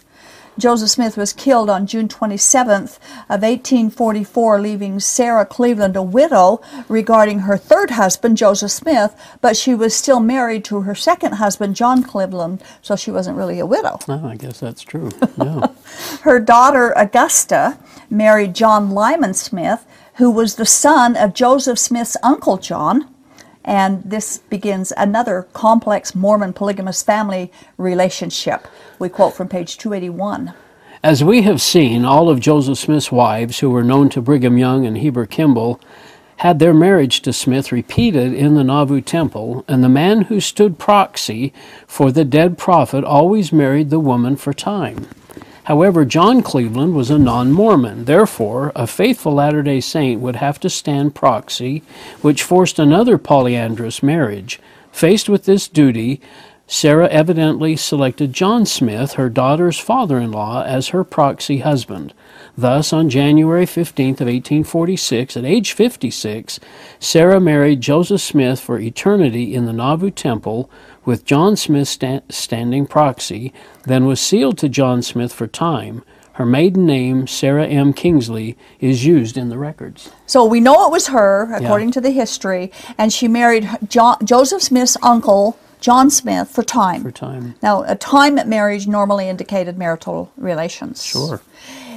Joseph 0.59 0.91
Smith 0.91 1.17
was 1.17 1.33
killed 1.33 1.71
on 1.71 1.87
June 1.87 2.09
27th 2.09 2.99
of 3.31 3.41
1844, 3.41 4.61
leaving 4.61 5.01
Sarah 5.01 5.47
Cleveland 5.47 5.97
a 5.97 6.03
widow 6.03 6.61
regarding 6.89 7.41
her 7.41 7.57
third 7.57 7.93
husband, 7.93 8.37
Joseph 8.37 8.71
Smith, 8.71 9.17
but 9.41 9.57
she 9.57 9.75
was 9.75 9.95
still 9.95 10.21
married 10.21 10.63
to 10.67 10.83
her 10.83 10.95
second 10.95 11.35
husband, 11.37 11.75
John 11.75 12.03
Cleveland, 12.03 12.63
so 12.83 12.97
she 12.97 13.11
wasn't 13.11 13.39
really 13.39 13.59
a 13.61 13.67
widow. 13.67 13.99
Oh, 14.09 14.27
I 14.27 14.37
guess 14.37 14.61
that's 14.61 14.83
true. 14.83 15.11
Yeah. 15.43 15.69
her 16.21 16.39
daughter, 16.39 16.93
Augusta, 16.97 17.79
married 18.11 18.55
John 18.55 18.91
Lyman 18.91 19.33
Smith, 19.35 19.87
who 20.14 20.31
was 20.31 20.57
the 20.57 20.66
son 20.66 21.16
of 21.16 21.35
Joseph 21.35 21.78
Smith's 21.78 22.16
uncle 22.23 22.59
John. 22.59 23.09
And 23.64 24.02
this 24.02 24.38
begins 24.38 24.92
another 24.97 25.49
complex 25.52 26.14
Mormon 26.14 26.52
polygamous 26.52 27.02
family 27.02 27.52
relationship. 27.76 28.66
We 28.99 29.09
quote 29.09 29.35
from 29.35 29.49
page 29.49 29.78
281. 29.78 30.52
As 31.04 31.25
we 31.25 31.42
have 31.42 31.61
seen, 31.61 32.04
all 32.04 32.28
of 32.28 32.40
Joseph 32.40 32.78
Smith's 32.78 33.11
wives, 33.11 33.59
who 33.59 33.71
were 33.71 33.83
known 33.83 34.09
to 34.11 34.21
Brigham 34.21 34.59
Young 34.59 34.87
and 34.87 34.99
Heber 34.99 35.26
Kimball, 35.26 35.81
had 36.37 36.59
their 36.59 36.75
marriage 36.75 37.23
to 37.23 37.33
Smith 37.33 37.71
repeated 37.71 38.35
in 38.35 38.54
the 38.54 38.64
Nauvoo 38.64 39.00
Temple, 39.00 39.64
and 39.69 39.83
the 39.83 39.88
man 39.88 40.23
who 40.23 40.40
stood 40.40 40.78
proxy 40.78 41.52
for 41.87 42.11
the 42.11 42.25
dead 42.25 42.59
prophet 42.59 43.04
always 43.04 43.52
married 43.52 43.90
the 43.90 44.00
woman 44.00 44.37
for 44.37 44.52
time. 44.52 45.07
However, 45.64 46.04
John 46.04 46.42
Cleveland 46.42 46.95
was 46.95 47.11
a 47.11 47.19
non 47.19 47.52
Mormon. 47.52 48.04
Therefore, 48.04 48.73
a 48.75 48.87
faithful 48.87 49.35
Latter 49.35 49.62
day 49.62 49.81
Saint 49.81 50.21
would 50.21 50.37
have 50.37 50.59
to 50.61 50.71
stand 50.71 51.14
proxy, 51.14 51.83
which 52.21 52.42
forced 52.42 52.78
another 52.78 53.16
polyandrous 53.16 54.02
marriage. 54.02 54.61
Faced 54.90 55.28
with 55.28 55.45
this 55.45 55.69
duty, 55.69 56.21
Sarah 56.66 57.09
evidently 57.09 57.76
selected 57.76 58.33
John 58.33 58.64
Smith, 58.64 59.12
her 59.14 59.28
daughter's 59.28 59.78
father 59.78 60.19
in 60.19 60.33
law, 60.33 60.62
as 60.62 60.88
her 60.88 61.04
proxy 61.04 61.59
husband. 61.59 62.14
Thus, 62.57 62.92
on 62.92 63.11
January 63.11 63.66
15th 63.66 64.21
of 64.21 64.28
1846, 64.28 65.37
at 65.37 65.45
age 65.45 65.73
56, 65.73 66.61
Sarah 66.99 67.40
married 67.40 67.81
Joseph 67.81 68.21
Smith 68.21 68.59
for 68.59 68.78
eternity 68.78 69.54
in 69.54 69.66
the 69.66 69.73
Nauvoo 69.73 70.11
Temple, 70.11 70.71
with 71.04 71.25
John 71.25 71.56
Smith 71.56 71.88
sta- 71.88 72.23
standing 72.28 72.87
proxy, 72.87 73.52
then 73.85 74.06
was 74.06 74.21
sealed 74.21 74.59
to 74.59 74.68
John 74.68 75.02
Smith 75.02 75.32
for 75.32 75.47
time. 75.47 76.04
Her 76.35 76.47
maiden 76.47 76.87
name, 76.87 77.26
Sarah 77.26 77.66
M. 77.66 77.92
Kingsley, 77.92 78.56
is 78.80 79.04
used 79.04 79.37
in 79.37 79.50
the 79.50 79.59
records. 79.59 80.11
So 80.26 80.44
we 80.44 80.61
know 80.61 80.87
it 80.87 80.90
was 80.90 81.09
her, 81.09 81.52
according 81.52 81.88
yeah. 81.88 81.94
to 81.94 82.00
the 82.00 82.11
history, 82.11 82.73
and 82.97 83.12
she 83.12 83.28
married 83.28 83.68
John, 83.88 84.16
Joseph 84.25 84.62
Smith's 84.62 84.97
uncle, 85.02 85.59
John 85.80 86.09
Smith, 86.09 86.49
for 86.49 86.62
time. 86.62 87.02
For 87.02 87.11
time. 87.11 87.56
Now, 87.62 87.82
a 87.82 87.97
time 87.97 88.37
marriage 88.49 88.87
normally 88.87 89.28
indicated 89.28 89.76
marital 89.76 90.32
relations. 90.37 91.04
Sure. 91.04 91.42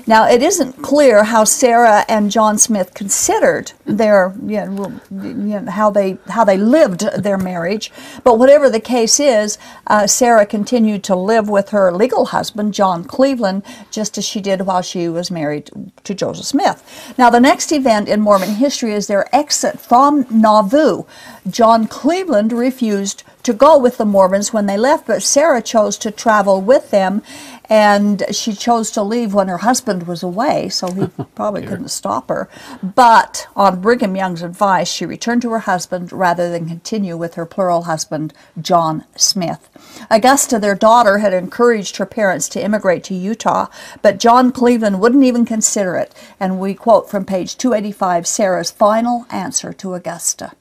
Now, 0.08 0.28
it 0.28 0.44
isn't 0.44 0.84
clear 0.84 1.24
how 1.24 1.46
Sarah 1.46 2.06
and 2.08 2.30
John 2.30 2.60
Smith 2.60 2.94
considered 2.94 3.72
their, 3.86 4.36
you 4.46 4.64
know, 4.66 5.02
you 5.12 5.34
know, 5.34 5.72
how 5.72 5.90
they 5.90 6.18
how 6.28 6.44
they 6.44 6.58
lived 6.58 7.02
their 7.18 7.38
marriage, 7.38 7.92
but 8.24 8.38
whatever 8.38 8.70
the 8.70 8.80
case 8.80 9.20
is, 9.20 9.58
uh, 9.88 10.06
Sarah 10.06 10.46
continued 10.46 11.04
to 11.06 11.16
live 11.16 11.50
with 11.50 11.70
her 11.70 11.92
legal 11.92 12.26
husband, 12.26 12.74
John 12.74 13.04
Cleveland, 13.04 13.64
just 13.90 14.18
as 14.18 14.26
she 14.26 14.42
did 14.42 14.62
while 14.62 14.84
she 14.84 15.10
was 15.10 15.32
married 15.32 15.72
to 16.04 16.14
Joseph 16.14 16.46
Smith. 16.46 16.84
Now, 17.18 17.32
the 17.32 17.40
next 17.40 17.72
event 17.72 18.08
in 18.08 18.22
Mormon 18.22 18.56
history 18.56 18.94
is 18.94 19.08
their 19.08 19.34
exit 19.36 19.80
from 19.80 20.28
Nauvoo. 20.30 21.04
John 21.50 21.88
Cleveland 21.88 22.52
refused 22.54 23.24
to 23.44 23.54
go 23.54 23.78
with 23.78 23.98
the 23.98 24.06
Mormons 24.06 24.52
when 24.52 24.66
they 24.66 24.78
left, 24.78 25.06
but 25.06 25.22
Sarah 25.22 25.62
chose 25.62 25.98
to 26.00 26.10
travel 26.10 26.62
with 26.62 26.90
them 26.90 27.22
and 27.70 28.24
she 28.32 28.54
chose 28.54 28.92
to 28.92 29.04
leave 29.04 29.34
when 29.34 29.48
her 29.48 29.60
husband 29.60 30.08
was 30.08 30.24
away, 30.24 30.70
so 30.70 30.92
he 30.92 31.02
oh, 31.20 31.28
probably 31.36 31.66
couldn't 31.66 31.90
stop 31.90 32.30
her. 32.30 32.50
But 32.82 33.48
on 33.56 33.82
Brigham 33.82 34.16
Young's 34.16 34.42
advice, 34.42 34.92
she 34.92 35.06
returned 35.06 35.42
to 35.44 35.52
her 35.52 35.60
husband 35.60 36.12
rather 36.12 36.50
than 36.50 36.68
continue 36.68 37.18
with 37.18 37.36
her 37.36 37.46
plural 37.46 37.84
husband, 37.84 38.34
John 38.62 39.06
Smith. 39.16 39.70
Augusta, 40.10 40.60
their 40.60 40.76
daughter, 40.76 41.20
had 41.20 41.34
encouraged 41.34 41.98
her 41.98 42.06
parents 42.06 42.50
to 42.50 42.64
immigrate 42.64 43.04
to 43.06 43.16
Utah, 43.16 43.68
but 44.02 44.20
John 44.20 44.52
Cleveland 44.52 45.00
wouldn't 45.00 45.24
even 45.24 45.46
consider 45.46 45.96
it, 45.96 46.14
and 46.40 46.60
we 46.60 46.74
quote 46.74 47.10
from 47.10 47.26
page 47.26 47.58
285 47.58 48.28
Sarah's 48.28 48.72
final 48.72 49.26
answer 49.30 49.74
to 49.74 49.94
Augusta. 49.94 50.54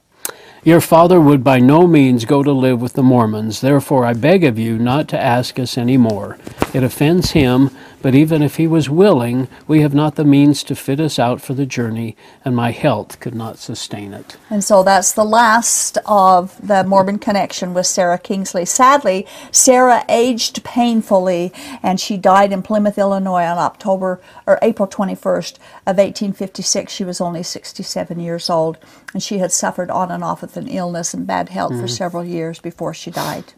Your 0.65 0.81
father 0.81 1.21
would 1.21 1.45
by 1.45 1.59
no 1.59 1.87
means 1.87 2.25
go 2.25 2.43
to 2.43 2.51
live 2.51 2.81
with 2.81 2.95
the 2.95 3.03
Mormons, 3.03 3.61
therefore 3.61 4.07
I 4.07 4.15
beg 4.15 4.45
of 4.45 4.59
you 4.59 4.79
not 4.79 5.09
to 5.09 5.21
ask 5.21 5.59
us 5.59 5.77
any 5.77 5.99
more. 5.99 6.39
It 6.73 6.83
offends 6.83 7.33
him, 7.33 7.71
but 8.05 8.15
even 8.15 8.43
if 8.43 8.57
he 8.57 8.67
was 8.67 8.91
willing, 8.91 9.49
we 9.67 9.81
have 9.81 9.95
not 9.95 10.17
the 10.17 10.27
means 10.27 10.63
to 10.63 10.77
fit 10.77 11.01
us 11.01 11.19
out 11.19 11.41
for 11.41 11.55
the 11.55 11.65
journey, 11.65 12.15
and 12.45 12.55
my 12.55 12.71
health 12.71 13.19
could 13.19 13.35
not 13.35 13.57
sustain 13.57 14.13
it. 14.13 14.37
And 14.51 14.63
so 14.63 14.83
that's 14.83 15.13
the 15.13 15.25
last 15.25 15.97
of 16.05 16.55
the 16.61 16.85
Mormon 16.85 17.19
connection 17.19 17.73
with 17.73 17.87
Sarah 17.87 18.19
Kingsley. 18.19 18.67
Sadly, 18.67 19.27
Sarah 19.51 20.05
aged 20.11 20.63
painfully, 20.65 21.51
and 21.83 21.99
she 21.99 22.19
died 22.19 22.53
in 22.53 22.61
Plymouth, 22.61 22.99
Illinois 22.99 23.45
on 23.45 23.57
October 23.57 24.21
or 24.47 24.59
April 24.61 24.87
21st 24.87 25.57
of 25.87 25.97
1856. 25.97 26.93
She 26.93 27.05
was 27.05 27.23
only 27.23 27.43
67 27.43 28.21
years 28.21 28.51
old, 28.51 28.77
and 29.15 29.23
she 29.23 29.39
had 29.39 29.51
suffered 29.51 29.91
on 29.91 30.11
and 30.11 30.23
off 30.23 30.43
with 30.43 30.59
an 30.59 30.69
illness 30.69 31.15
and 31.15 31.27
bad 31.27 31.49
health 31.49 31.73
mm-hmm. 31.73 31.81
for 31.81 31.89
several 31.89 32.23
years 32.23 32.59
before 32.61 32.93
she 32.93 33.11
died. 33.11 33.55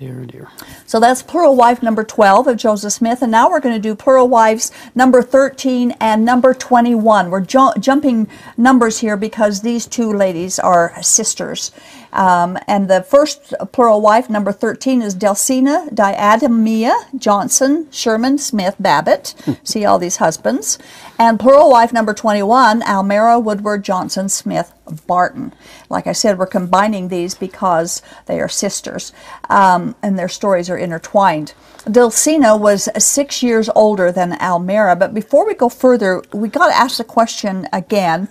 Dear, 0.00 0.24
dear. 0.24 0.48
So 0.86 0.98
that's 0.98 1.22
plural 1.22 1.54
wife 1.54 1.82
number 1.82 2.02
12 2.04 2.46
of 2.46 2.56
Joseph 2.56 2.94
Smith. 2.94 3.20
And 3.20 3.30
now 3.30 3.50
we're 3.50 3.60
going 3.60 3.74
to 3.74 3.80
do 3.80 3.94
plural 3.94 4.28
wives 4.30 4.72
number 4.94 5.20
13 5.20 5.94
and 6.00 6.24
number 6.24 6.54
21. 6.54 7.28
We're 7.28 7.42
ju- 7.42 7.74
jumping 7.78 8.26
numbers 8.56 9.00
here 9.00 9.18
because 9.18 9.60
these 9.60 9.84
two 9.84 10.10
ladies 10.10 10.58
are 10.58 10.94
sisters. 11.02 11.70
Um, 12.12 12.58
and 12.66 12.88
the 12.88 13.02
first 13.02 13.54
plural 13.72 14.00
wife, 14.00 14.28
number 14.28 14.52
13, 14.52 15.02
is 15.02 15.14
Delsina 15.14 15.88
Diademia 15.90 16.92
Johnson 17.16 17.88
Sherman 17.90 18.38
Smith 18.38 18.76
Babbitt. 18.80 19.34
See 19.64 19.84
all 19.84 19.98
these 19.98 20.16
husbands. 20.16 20.78
And 21.18 21.38
plural 21.38 21.70
wife, 21.70 21.92
number 21.92 22.14
21, 22.14 22.82
Almera 22.82 23.42
Woodward 23.42 23.84
Johnson 23.84 24.28
Smith 24.28 24.72
Barton. 25.06 25.52
Like 25.88 26.06
I 26.06 26.12
said, 26.12 26.38
we're 26.38 26.46
combining 26.46 27.08
these 27.08 27.34
because 27.34 28.02
they 28.26 28.40
are 28.40 28.48
sisters 28.48 29.12
um, 29.48 29.94
and 30.02 30.18
their 30.18 30.28
stories 30.28 30.68
are 30.68 30.78
intertwined. 30.78 31.54
Delsina 31.84 32.58
was 32.58 32.88
six 32.98 33.42
years 33.42 33.70
older 33.74 34.12
than 34.12 34.32
Almera, 34.32 34.98
but 34.98 35.14
before 35.14 35.46
we 35.46 35.54
go 35.54 35.68
further, 35.68 36.22
we 36.32 36.48
got 36.48 36.68
to 36.68 36.76
ask 36.76 36.98
the 36.98 37.04
question 37.04 37.68
again 37.72 38.28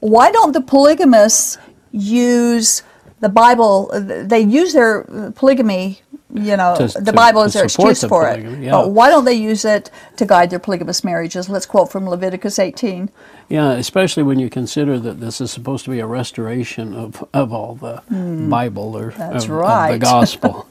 why 0.00 0.32
don't 0.32 0.52
the 0.52 0.62
polygamists 0.62 1.58
use 1.92 2.82
the 3.20 3.28
Bible, 3.28 3.90
they 3.94 4.40
use 4.40 4.72
their 4.72 5.04
polygamy, 5.36 6.00
you 6.32 6.56
know, 6.56 6.74
to, 6.76 6.86
the 6.98 7.10
to, 7.10 7.12
Bible 7.12 7.42
is 7.42 7.52
their 7.52 7.64
excuse 7.64 8.02
for 8.04 8.28
it. 8.28 8.42
Yeah. 8.60 8.72
But 8.72 8.90
why 8.90 9.10
don't 9.10 9.24
they 9.26 9.34
use 9.34 9.64
it 9.64 9.90
to 10.16 10.24
guide 10.24 10.50
their 10.50 10.58
polygamous 10.58 11.04
marriages? 11.04 11.48
Let's 11.48 11.66
quote 11.66 11.92
from 11.92 12.08
Leviticus 12.08 12.58
18. 12.58 13.10
Yeah, 13.50 13.72
especially 13.72 14.22
when 14.22 14.38
you 14.38 14.48
consider 14.48 14.98
that 15.00 15.18
this 15.18 15.40
is 15.40 15.50
supposed 15.50 15.84
to 15.86 15.90
be 15.90 15.98
a 15.98 16.06
restoration 16.06 16.94
of, 16.94 17.22
of 17.34 17.52
all 17.52 17.74
the 17.74 18.02
Bible 18.48 18.96
or 18.96 19.10
Hmm. 19.10 19.18
That's 19.32 19.44
of, 19.46 19.50
of 19.50 19.90
the 19.92 19.98
gospel. 19.98 20.68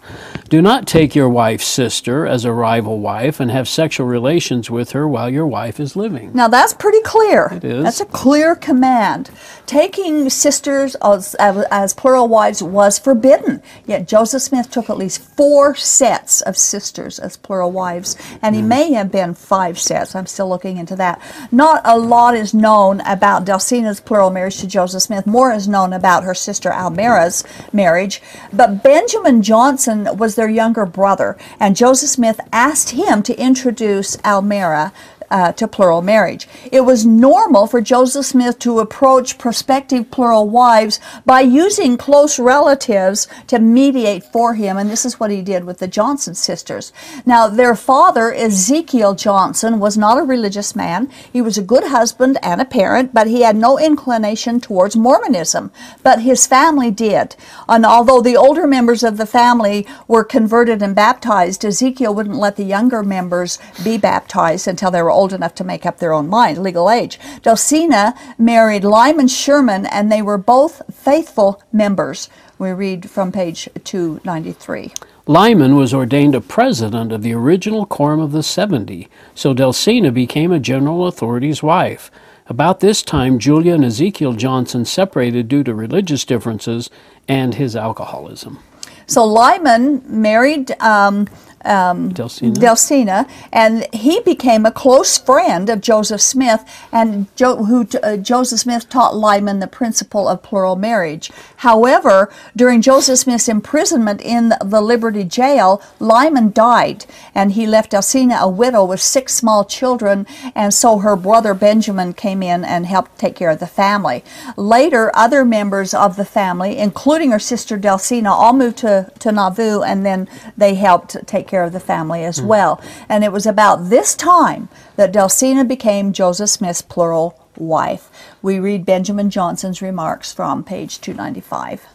Do 0.47 0.61
not 0.61 0.87
take 0.87 1.13
your 1.13 1.27
wife's 1.29 1.67
sister 1.67 2.25
as 2.25 2.45
a 2.45 2.53
rival 2.53 2.99
wife 2.99 3.39
and 3.41 3.51
have 3.51 3.67
sexual 3.67 4.07
relations 4.07 4.71
with 4.71 4.93
her 4.93 5.07
while 5.07 5.29
your 5.29 5.45
wife 5.45 5.79
is 5.79 5.95
living. 5.97 6.31
Now 6.33 6.47
that's 6.47 6.73
pretty 6.73 7.01
clear. 7.01 7.49
It 7.51 7.63
is. 7.65 7.83
That's 7.83 7.99
a 7.99 8.05
clear 8.05 8.55
command. 8.55 9.29
Taking 9.65 10.29
sisters 10.29 10.95
as, 11.03 11.35
as 11.35 11.93
plural 11.93 12.27
wives 12.29 12.63
was 12.63 12.97
forbidden. 12.97 13.61
Yet 13.85 14.07
Joseph 14.07 14.41
Smith 14.41 14.71
took 14.71 14.89
at 14.89 14.97
least 14.97 15.21
four 15.21 15.75
sets 15.75 16.41
of 16.41 16.57
sisters 16.57 17.19
as 17.19 17.37
plural 17.37 17.71
wives, 17.71 18.15
and 18.41 18.55
he 18.55 18.61
may 18.63 18.93
have 18.93 19.11
been 19.11 19.35
five 19.35 19.77
sets. 19.77 20.15
I'm 20.15 20.25
still 20.25 20.49
looking 20.49 20.77
into 20.77 20.95
that. 20.95 21.21
Not 21.51 21.81
a 21.83 21.99
lot 21.99 22.35
is 22.35 22.53
known 22.53 22.68
about 22.69 23.45
Delsina's 23.45 23.99
plural 23.99 24.29
marriage 24.29 24.59
to 24.59 24.67
Joseph 24.67 25.01
Smith. 25.01 25.25
More 25.25 25.51
is 25.51 25.67
known 25.67 25.91
about 25.91 26.23
her 26.23 26.35
sister 26.35 26.71
Almira's 26.71 27.43
marriage. 27.73 28.21
But 28.53 28.83
Benjamin 28.83 29.41
Johnson 29.41 30.07
was 30.17 30.35
their 30.35 30.47
younger 30.47 30.85
brother, 30.85 31.35
and 31.59 31.75
Joseph 31.75 32.09
Smith 32.09 32.39
asked 32.53 32.91
him 32.91 33.23
to 33.23 33.39
introduce 33.41 34.17
Almira 34.23 34.93
uh, 35.31 35.51
to 35.53 35.67
plural 35.67 36.01
marriage. 36.01 36.47
It 36.71 36.81
was 36.81 37.05
normal 37.05 37.67
for 37.67 37.81
Joseph 37.81 38.25
Smith 38.25 38.59
to 38.59 38.79
approach 38.79 39.37
prospective 39.37 40.11
plural 40.11 40.49
wives 40.49 40.99
by 41.25 41.41
using 41.41 41.97
close 41.97 42.39
relatives 42.39 43.27
to 43.47 43.59
mediate 43.59 44.23
for 44.23 44.55
him, 44.55 44.77
and 44.77 44.89
this 44.89 45.05
is 45.05 45.19
what 45.19 45.31
he 45.31 45.41
did 45.41 45.63
with 45.63 45.79
the 45.79 45.87
Johnson 45.87 46.35
sisters. 46.35 46.91
Now, 47.25 47.47
their 47.47 47.75
father, 47.75 48.33
Ezekiel 48.33 49.15
Johnson, 49.15 49.79
was 49.79 49.97
not 49.97 50.17
a 50.17 50.23
religious 50.23 50.75
man. 50.75 51.09
He 51.31 51.41
was 51.41 51.57
a 51.57 51.63
good 51.63 51.85
husband 51.85 52.37
and 52.41 52.61
a 52.61 52.65
parent, 52.65 53.13
but 53.13 53.27
he 53.27 53.41
had 53.41 53.55
no 53.55 53.77
inclination 53.79 54.59
towards 54.59 54.95
Mormonism. 54.95 55.71
But 56.03 56.21
his 56.21 56.47
family 56.47 56.91
did. 56.91 57.35
And 57.67 57.85
although 57.85 58.21
the 58.21 58.37
older 58.37 58.67
members 58.67 59.03
of 59.03 59.17
the 59.17 59.25
family 59.25 59.85
were 60.07 60.23
converted 60.23 60.81
and 60.81 60.95
baptized, 60.95 61.65
Ezekiel 61.65 62.13
wouldn't 62.13 62.35
let 62.35 62.55
the 62.55 62.63
younger 62.63 63.03
members 63.03 63.59
be 63.83 63.97
baptized 63.97 64.67
until 64.67 64.91
they 64.91 65.01
were 65.01 65.11
old 65.19 65.33
enough 65.33 65.53
to 65.55 65.65
make 65.65 65.85
up 65.85 65.99
their 65.99 66.13
own 66.13 66.29
mind, 66.29 66.57
legal 66.57 66.89
age. 66.89 67.19
Delsina 67.41 68.17
married 68.39 68.85
Lyman 68.85 69.27
Sherman, 69.27 69.85
and 69.87 70.09
they 70.09 70.21
were 70.21 70.37
both 70.37 70.81
faithful 70.93 71.61
members. 71.73 72.29
We 72.57 72.71
read 72.71 73.09
from 73.09 73.33
page 73.33 73.67
293. 73.83 74.93
Lyman 75.27 75.75
was 75.75 75.93
ordained 75.93 76.35
a 76.35 76.41
president 76.41 77.11
of 77.11 77.21
the 77.21 77.33
original 77.33 77.85
quorum 77.85 78.21
of 78.21 78.31
the 78.31 78.41
70, 78.41 79.09
so 79.35 79.53
Delsina 79.53 80.13
became 80.13 80.53
a 80.53 80.59
general 80.59 81.05
authority's 81.05 81.61
wife. 81.61 82.09
About 82.47 82.79
this 82.79 83.03
time, 83.03 83.39
Julia 83.39 83.73
and 83.73 83.83
Ezekiel 83.83 84.33
Johnson 84.33 84.85
separated 84.85 85.49
due 85.49 85.65
to 85.65 85.75
religious 85.75 86.23
differences 86.23 86.89
and 87.27 87.55
his 87.55 87.75
alcoholism. 87.75 88.59
So 89.05 89.25
Lyman 89.25 90.01
married 90.05 90.71
um, 90.81 91.27
um, 91.65 92.11
Delsina? 92.13 92.55
Delsina, 92.55 93.29
and 93.51 93.87
he 93.93 94.19
became 94.21 94.65
a 94.65 94.71
close 94.71 95.17
friend 95.17 95.69
of 95.69 95.81
Joseph 95.81 96.21
Smith, 96.21 96.63
and 96.91 97.33
jo- 97.35 97.65
who 97.65 97.87
uh, 98.03 98.17
Joseph 98.17 98.59
Smith 98.59 98.89
taught 98.89 99.15
Lyman 99.15 99.59
the 99.59 99.67
principle 99.67 100.27
of 100.27 100.43
plural 100.43 100.75
marriage. 100.75 101.31
However, 101.57 102.31
during 102.55 102.81
Joseph 102.81 103.19
Smith's 103.19 103.49
imprisonment 103.49 104.21
in 104.21 104.53
the 104.63 104.81
Liberty 104.81 105.23
Jail, 105.23 105.81
Lyman 105.99 106.51
died, 106.51 107.05
and 107.35 107.51
he 107.53 107.67
left 107.67 107.91
Delsina 107.91 108.39
a 108.39 108.49
widow 108.49 108.85
with 108.85 109.01
six 109.01 109.33
small 109.35 109.65
children, 109.65 110.25
and 110.55 110.73
so 110.73 110.99
her 110.99 111.15
brother 111.15 111.53
Benjamin 111.53 112.13
came 112.13 112.41
in 112.41 112.63
and 112.63 112.85
helped 112.85 113.17
take 113.17 113.35
care 113.35 113.49
of 113.49 113.59
the 113.59 113.67
family. 113.67 114.23
Later, 114.55 115.11
other 115.13 115.43
members 115.43 115.93
of 115.93 116.15
the 116.15 116.25
family, 116.25 116.77
including 116.77 117.31
her 117.31 117.39
sister 117.39 117.77
Delsina, 117.77 118.29
all 118.29 118.53
moved 118.53 118.77
to, 118.77 119.11
to 119.19 119.31
Nauvoo, 119.31 119.81
and 119.81 120.05
then 120.05 120.27
they 120.57 120.75
helped 120.75 121.15
take 121.27 121.48
care 121.49 121.63
of 121.65 121.73
the 121.73 121.79
family 121.81 122.23
as 122.23 122.37
hmm. 122.37 122.47
well. 122.47 122.81
And 123.09 123.25
it 123.25 123.33
was 123.33 123.45
about 123.45 123.89
this 123.89 124.15
time 124.15 124.69
that 124.95 125.11
Delsina 125.11 125.67
became 125.67 126.13
Joseph 126.13 126.49
Smith's 126.49 126.81
plural 126.81 127.37
wife. 127.57 128.09
We 128.41 128.59
read 128.59 128.85
Benjamin 128.85 129.29
Johnson's 129.29 129.81
remarks 129.81 130.31
from 130.31 130.63
page 130.63 131.01
295. 131.01 131.85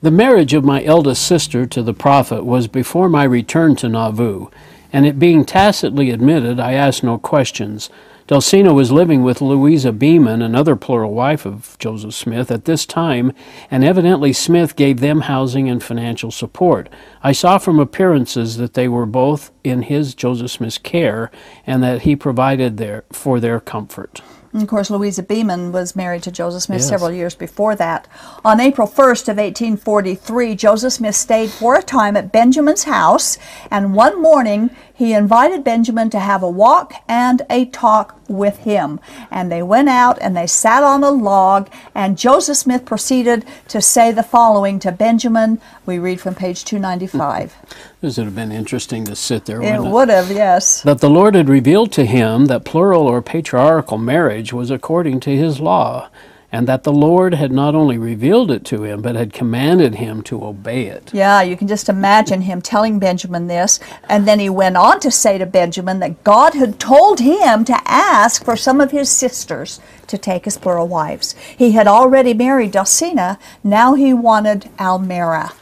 The 0.00 0.10
marriage 0.12 0.54
of 0.54 0.64
my 0.64 0.84
eldest 0.84 1.26
sister 1.26 1.66
to 1.66 1.82
the 1.82 1.92
prophet 1.92 2.44
was 2.44 2.68
before 2.68 3.08
my 3.08 3.24
return 3.24 3.74
to 3.76 3.88
Nauvoo, 3.88 4.46
and 4.92 5.04
it 5.04 5.18
being 5.18 5.44
tacitly 5.44 6.10
admitted, 6.10 6.60
I 6.60 6.74
asked 6.74 7.02
no 7.02 7.18
questions. 7.18 7.90
Delsina 8.28 8.74
was 8.74 8.92
living 8.92 9.22
with 9.22 9.40
Louisa 9.40 9.90
Beaman, 9.90 10.42
another 10.42 10.76
plural 10.76 11.14
wife 11.14 11.46
of 11.46 11.78
Joseph 11.78 12.12
Smith, 12.12 12.50
at 12.50 12.66
this 12.66 12.84
time, 12.84 13.32
and 13.70 13.82
evidently 13.82 14.34
Smith 14.34 14.76
gave 14.76 15.00
them 15.00 15.22
housing 15.22 15.70
and 15.70 15.82
financial 15.82 16.30
support. 16.30 16.90
I 17.22 17.32
saw 17.32 17.56
from 17.56 17.80
appearances 17.80 18.58
that 18.58 18.74
they 18.74 18.86
were 18.86 19.06
both 19.06 19.50
in 19.64 19.80
his 19.80 20.14
Joseph 20.14 20.50
Smith's 20.50 20.76
care, 20.76 21.30
and 21.66 21.82
that 21.82 22.02
he 22.02 22.14
provided 22.14 22.76
their, 22.76 23.04
for 23.10 23.40
their 23.40 23.60
comfort. 23.60 24.20
And 24.52 24.62
of 24.62 24.68
course, 24.68 24.90
Louisa 24.90 25.22
Beaman 25.22 25.72
was 25.72 25.94
married 25.94 26.22
to 26.22 26.30
Joseph 26.30 26.62
Smith 26.62 26.80
Yes. 26.80 26.88
several 26.88 27.12
years 27.12 27.34
before 27.34 27.76
that. 27.76 28.08
On 28.44 28.60
April 28.60 28.86
1st 28.88 29.28
of 29.28 29.36
1843, 29.36 30.54
Joseph 30.54 30.94
Smith 30.94 31.16
stayed 31.16 31.50
for 31.50 31.76
a 31.76 31.82
time 31.82 32.16
at 32.16 32.32
Benjamin's 32.32 32.84
house, 32.84 33.36
and 33.70 33.94
one 33.94 34.20
morning 34.20 34.70
he 34.98 35.12
invited 35.12 35.62
Benjamin 35.62 36.10
to 36.10 36.18
have 36.18 36.42
a 36.42 36.50
walk 36.50 36.92
and 37.06 37.42
a 37.48 37.66
talk 37.66 38.18
with 38.26 38.58
him. 38.58 38.98
And 39.30 39.50
they 39.50 39.62
went 39.62 39.88
out 39.88 40.18
and 40.20 40.36
they 40.36 40.48
sat 40.48 40.82
on 40.82 41.04
a 41.04 41.10
log, 41.12 41.70
and 41.94 42.18
Joseph 42.18 42.56
Smith 42.56 42.84
proceeded 42.84 43.44
to 43.68 43.80
say 43.80 44.10
the 44.10 44.24
following 44.24 44.80
to 44.80 44.90
Benjamin. 44.90 45.60
We 45.86 46.00
read 46.00 46.20
from 46.20 46.34
page 46.34 46.64
295. 46.64 47.54
This 48.00 48.18
would 48.18 48.24
have 48.24 48.34
been 48.34 48.50
interesting 48.50 49.04
to 49.04 49.14
sit 49.14 49.44
there. 49.44 49.62
it 49.62 49.80
wouldn't 49.80 50.10
it? 50.10 50.14
have, 50.14 50.36
yes. 50.36 50.82
that 50.82 50.98
the 50.98 51.08
Lord 51.08 51.36
had 51.36 51.48
revealed 51.48 51.92
to 51.92 52.04
him 52.04 52.46
that 52.46 52.64
plural 52.64 53.06
or 53.06 53.22
patriarchal 53.22 53.98
marriage 53.98 54.52
was 54.52 54.68
according 54.68 55.20
to 55.20 55.30
his 55.30 55.60
law, 55.60 56.10
and 56.50 56.66
that 56.66 56.82
the 56.82 56.92
Lord 56.92 57.34
had 57.34 57.52
not 57.52 57.74
only 57.74 57.98
revealed 57.98 58.50
it 58.50 58.64
to 58.66 58.84
him, 58.84 59.02
but 59.02 59.16
had 59.16 59.32
commanded 59.32 59.96
him 59.96 60.22
to 60.22 60.44
obey 60.44 60.86
it. 60.86 61.12
Yeah, 61.12 61.42
you 61.42 61.56
can 61.56 61.68
just 61.68 61.88
imagine 61.90 62.42
him 62.42 62.62
telling 62.62 62.98
Benjamin 62.98 63.48
this. 63.48 63.78
And 64.08 64.26
then 64.26 64.38
he 64.38 64.48
went 64.48 64.76
on 64.76 64.98
to 65.00 65.10
say 65.10 65.36
to 65.36 65.44
Benjamin 65.44 65.98
that 65.98 66.24
God 66.24 66.54
had 66.54 66.80
told 66.80 67.20
him 67.20 67.64
to 67.66 67.78
ask 67.84 68.44
for 68.44 68.56
some 68.56 68.80
of 68.80 68.92
his 68.92 69.10
sisters 69.10 69.80
to 70.06 70.16
take 70.16 70.46
as 70.46 70.56
plural 70.56 70.88
wives. 70.88 71.34
He 71.56 71.72
had 71.72 71.86
already 71.86 72.32
married 72.32 72.72
Dulcina, 72.72 73.38
now 73.62 73.94
he 73.94 74.14
wanted 74.14 74.70
Almira. 74.78 75.52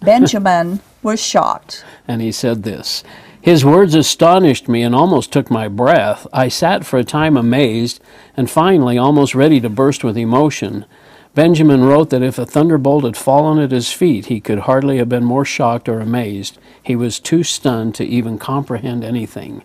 Benjamin 0.00 0.80
was 1.02 1.22
shocked. 1.22 1.84
And 2.08 2.20
he 2.20 2.32
said 2.32 2.64
this 2.64 3.04
His 3.42 3.64
words 3.64 3.96
astonished 3.96 4.68
me 4.68 4.82
and 4.82 4.94
almost 4.94 5.32
took 5.32 5.50
my 5.50 5.66
breath. 5.66 6.28
I 6.32 6.46
sat 6.46 6.86
for 6.86 6.96
a 6.96 7.04
time 7.04 7.36
amazed, 7.36 8.00
and 8.36 8.48
finally 8.48 8.96
almost 8.96 9.34
ready 9.34 9.60
to 9.60 9.68
burst 9.68 10.04
with 10.04 10.16
emotion. 10.16 10.84
Benjamin 11.34 11.82
wrote 11.82 12.10
that 12.10 12.22
if 12.22 12.38
a 12.38 12.46
thunderbolt 12.46 13.02
had 13.02 13.16
fallen 13.16 13.58
at 13.58 13.72
his 13.72 13.92
feet, 13.92 14.26
he 14.26 14.38
could 14.38 14.60
hardly 14.60 14.98
have 14.98 15.08
been 15.08 15.24
more 15.24 15.44
shocked 15.44 15.88
or 15.88 15.98
amazed. 15.98 16.56
He 16.80 16.94
was 16.94 17.18
too 17.18 17.42
stunned 17.42 17.96
to 17.96 18.04
even 18.04 18.38
comprehend 18.38 19.02
anything. 19.02 19.62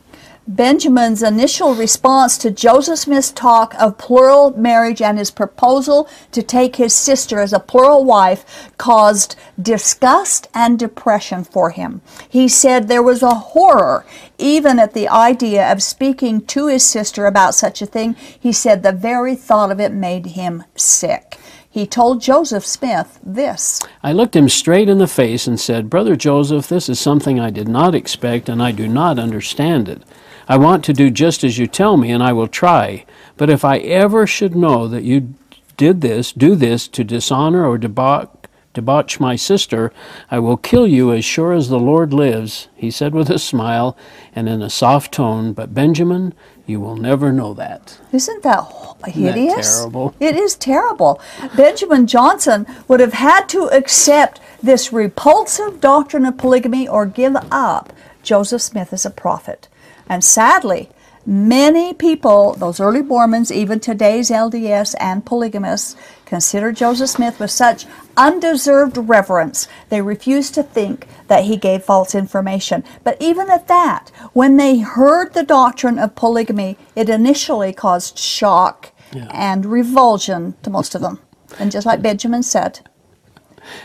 Benjamin's 0.48 1.22
initial 1.22 1.76
response 1.76 2.38
to 2.38 2.50
Joseph 2.50 3.00
Smith's 3.00 3.32
talk 3.32 3.76
of 3.78 3.98
plural 3.98 4.58
marriage 4.58 5.02
and 5.02 5.18
his 5.18 5.30
proposal 5.30 6.08
to 6.32 6.42
take 6.42 6.78
his 6.78 6.96
sister 6.96 7.42
as 7.42 7.52
a 7.52 7.60
plural 7.60 8.06
wife 8.06 8.72
caused 8.78 9.36
disgust 9.62 10.48
and 10.54 10.80
depression 10.80 11.44
for 11.44 11.72
him. 11.72 12.00
He 12.30 12.48
said 12.48 12.88
there 12.88 13.04
was 13.04 13.22
a 13.22 13.36
horror 13.36 14.06
even 14.38 14.80
at 14.80 14.94
the 14.94 15.10
idea 15.10 15.70
of 15.70 15.84
speaking 15.84 16.46
to 16.46 16.68
his 16.68 16.86
sister 16.86 17.26
about 17.26 17.54
such 17.54 17.82
a 17.82 17.86
thing. 17.86 18.16
He 18.40 18.54
said 18.54 18.84
the 18.84 18.94
very 18.94 19.36
thought 19.36 19.70
of 19.70 19.82
it 19.82 19.92
made 19.92 20.28
him 20.28 20.64
sick. 20.78 21.38
He 21.70 21.86
told 21.86 22.22
Joseph 22.22 22.66
Smith 22.66 23.20
this. 23.22 23.82
I 24.02 24.14
looked 24.14 24.36
him 24.36 24.48
straight 24.48 24.88
in 24.88 24.98
the 24.98 25.08
face 25.08 25.46
and 25.46 25.60
said, 25.60 25.90
Brother 25.90 26.16
Joseph, 26.16 26.68
this 26.68 26.88
is 26.88 27.00
something 27.00 27.38
I 27.40 27.50
did 27.50 27.68
not 27.68 27.94
expect 27.94 28.48
and 28.48 28.64
I 28.64 28.72
do 28.72 28.88
not 28.88 29.20
understand 29.20 29.90
it. 29.90 30.02
I 30.50 30.58
want 30.58 30.86
to 30.86 30.94
do 30.94 31.10
just 31.10 31.44
as 31.44 31.58
you 31.58 31.68
tell 31.68 31.98
me 31.98 32.12
and 32.12 32.24
I 32.24 32.34
will 32.34 32.48
try. 32.48 33.06
But 33.36 33.50
if 33.50 33.66
I 33.66 33.80
ever 33.80 34.26
should 34.26 34.56
know 34.56 34.88
that 34.88 35.04
you 35.04 35.34
did 35.76 36.02
this, 36.02 36.32
do 36.32 36.56
this 36.56 36.88
to 36.90 37.04
dishonor 37.04 37.66
or 37.66 37.78
debauch, 37.78 38.30
debauch 38.74 39.20
my 39.20 39.36
sister, 39.36 39.92
I 40.32 40.40
will 40.40 40.58
kill 40.58 40.88
you 40.88 41.12
as 41.12 41.26
sure 41.26 41.52
as 41.52 41.68
the 41.68 41.80
Lord 41.80 42.14
lives, 42.14 42.70
he 42.76 42.90
said 42.90 43.14
with 43.14 43.30
a 43.30 43.40
smile 43.40 43.98
and 44.34 44.48
in 44.48 44.62
a 44.62 44.70
soft 44.70 45.14
tone. 45.14 45.52
But 45.52 45.74
Benjamin, 45.74 46.34
you 46.66 46.80
will 46.80 46.96
never 46.96 47.34
know 47.34 47.54
that. 47.54 48.00
Isn't 48.14 48.44
that 48.44 48.66
hideous? 49.06 49.80
terrible? 49.80 50.16
It 50.20 50.36
is 50.36 50.56
terrible. 50.56 51.22
Benjamin 51.56 52.08
Johnson 52.08 52.66
would 52.88 53.00
have 53.00 53.14
had 53.14 53.50
to 53.50 53.68
accept 53.68 54.40
this 54.64 54.94
repulsive 54.94 55.82
doctrine 55.82 56.26
of 56.26 56.38
polygamy 56.38 56.88
or 56.88 57.06
give 57.06 57.36
up 57.52 57.94
Joseph 58.24 58.62
Smith 58.62 58.94
as 58.94 59.06
a 59.06 59.10
prophet. 59.10 59.68
And 60.10 60.24
sadly, 60.24 60.90
Many 61.30 61.94
people, 61.94 62.54
those 62.54 62.80
early 62.80 63.02
Mormons, 63.02 63.52
even 63.52 63.82
today's 63.82 64.30
LDS 64.30 64.96
and 64.98 65.26
polygamists, 65.26 65.98
consider 66.24 66.72
Joseph 66.72 67.10
Smith 67.10 67.38
with 67.38 67.52
such 67.52 67.86
undeserved 68.16 68.96
reverence, 68.98 69.68
they 69.90 70.02
refuse 70.02 70.50
to 70.52 70.64
think 70.64 71.06
that 71.28 71.44
he 71.44 71.58
gave 71.58 71.84
false 71.84 72.16
information. 72.16 72.82
But 73.04 73.18
even 73.22 73.50
at 73.50 73.68
that, 73.68 74.10
when 74.32 74.56
they 74.56 74.80
heard 74.80 75.34
the 75.34 75.44
doctrine 75.44 76.00
of 76.00 76.16
polygamy, 76.16 76.78
it 76.96 77.10
initially 77.10 77.74
caused 77.74 78.18
shock 78.18 78.94
Yeah. 79.14 79.28
and 79.34 79.66
revulsion 79.66 80.56
to 80.64 80.70
most 80.70 80.96
of 80.96 81.02
them. 81.02 81.20
And 81.60 81.74
just 81.74 81.86
like 81.86 82.02
Benjamin 82.02 82.42
said, 82.44 82.80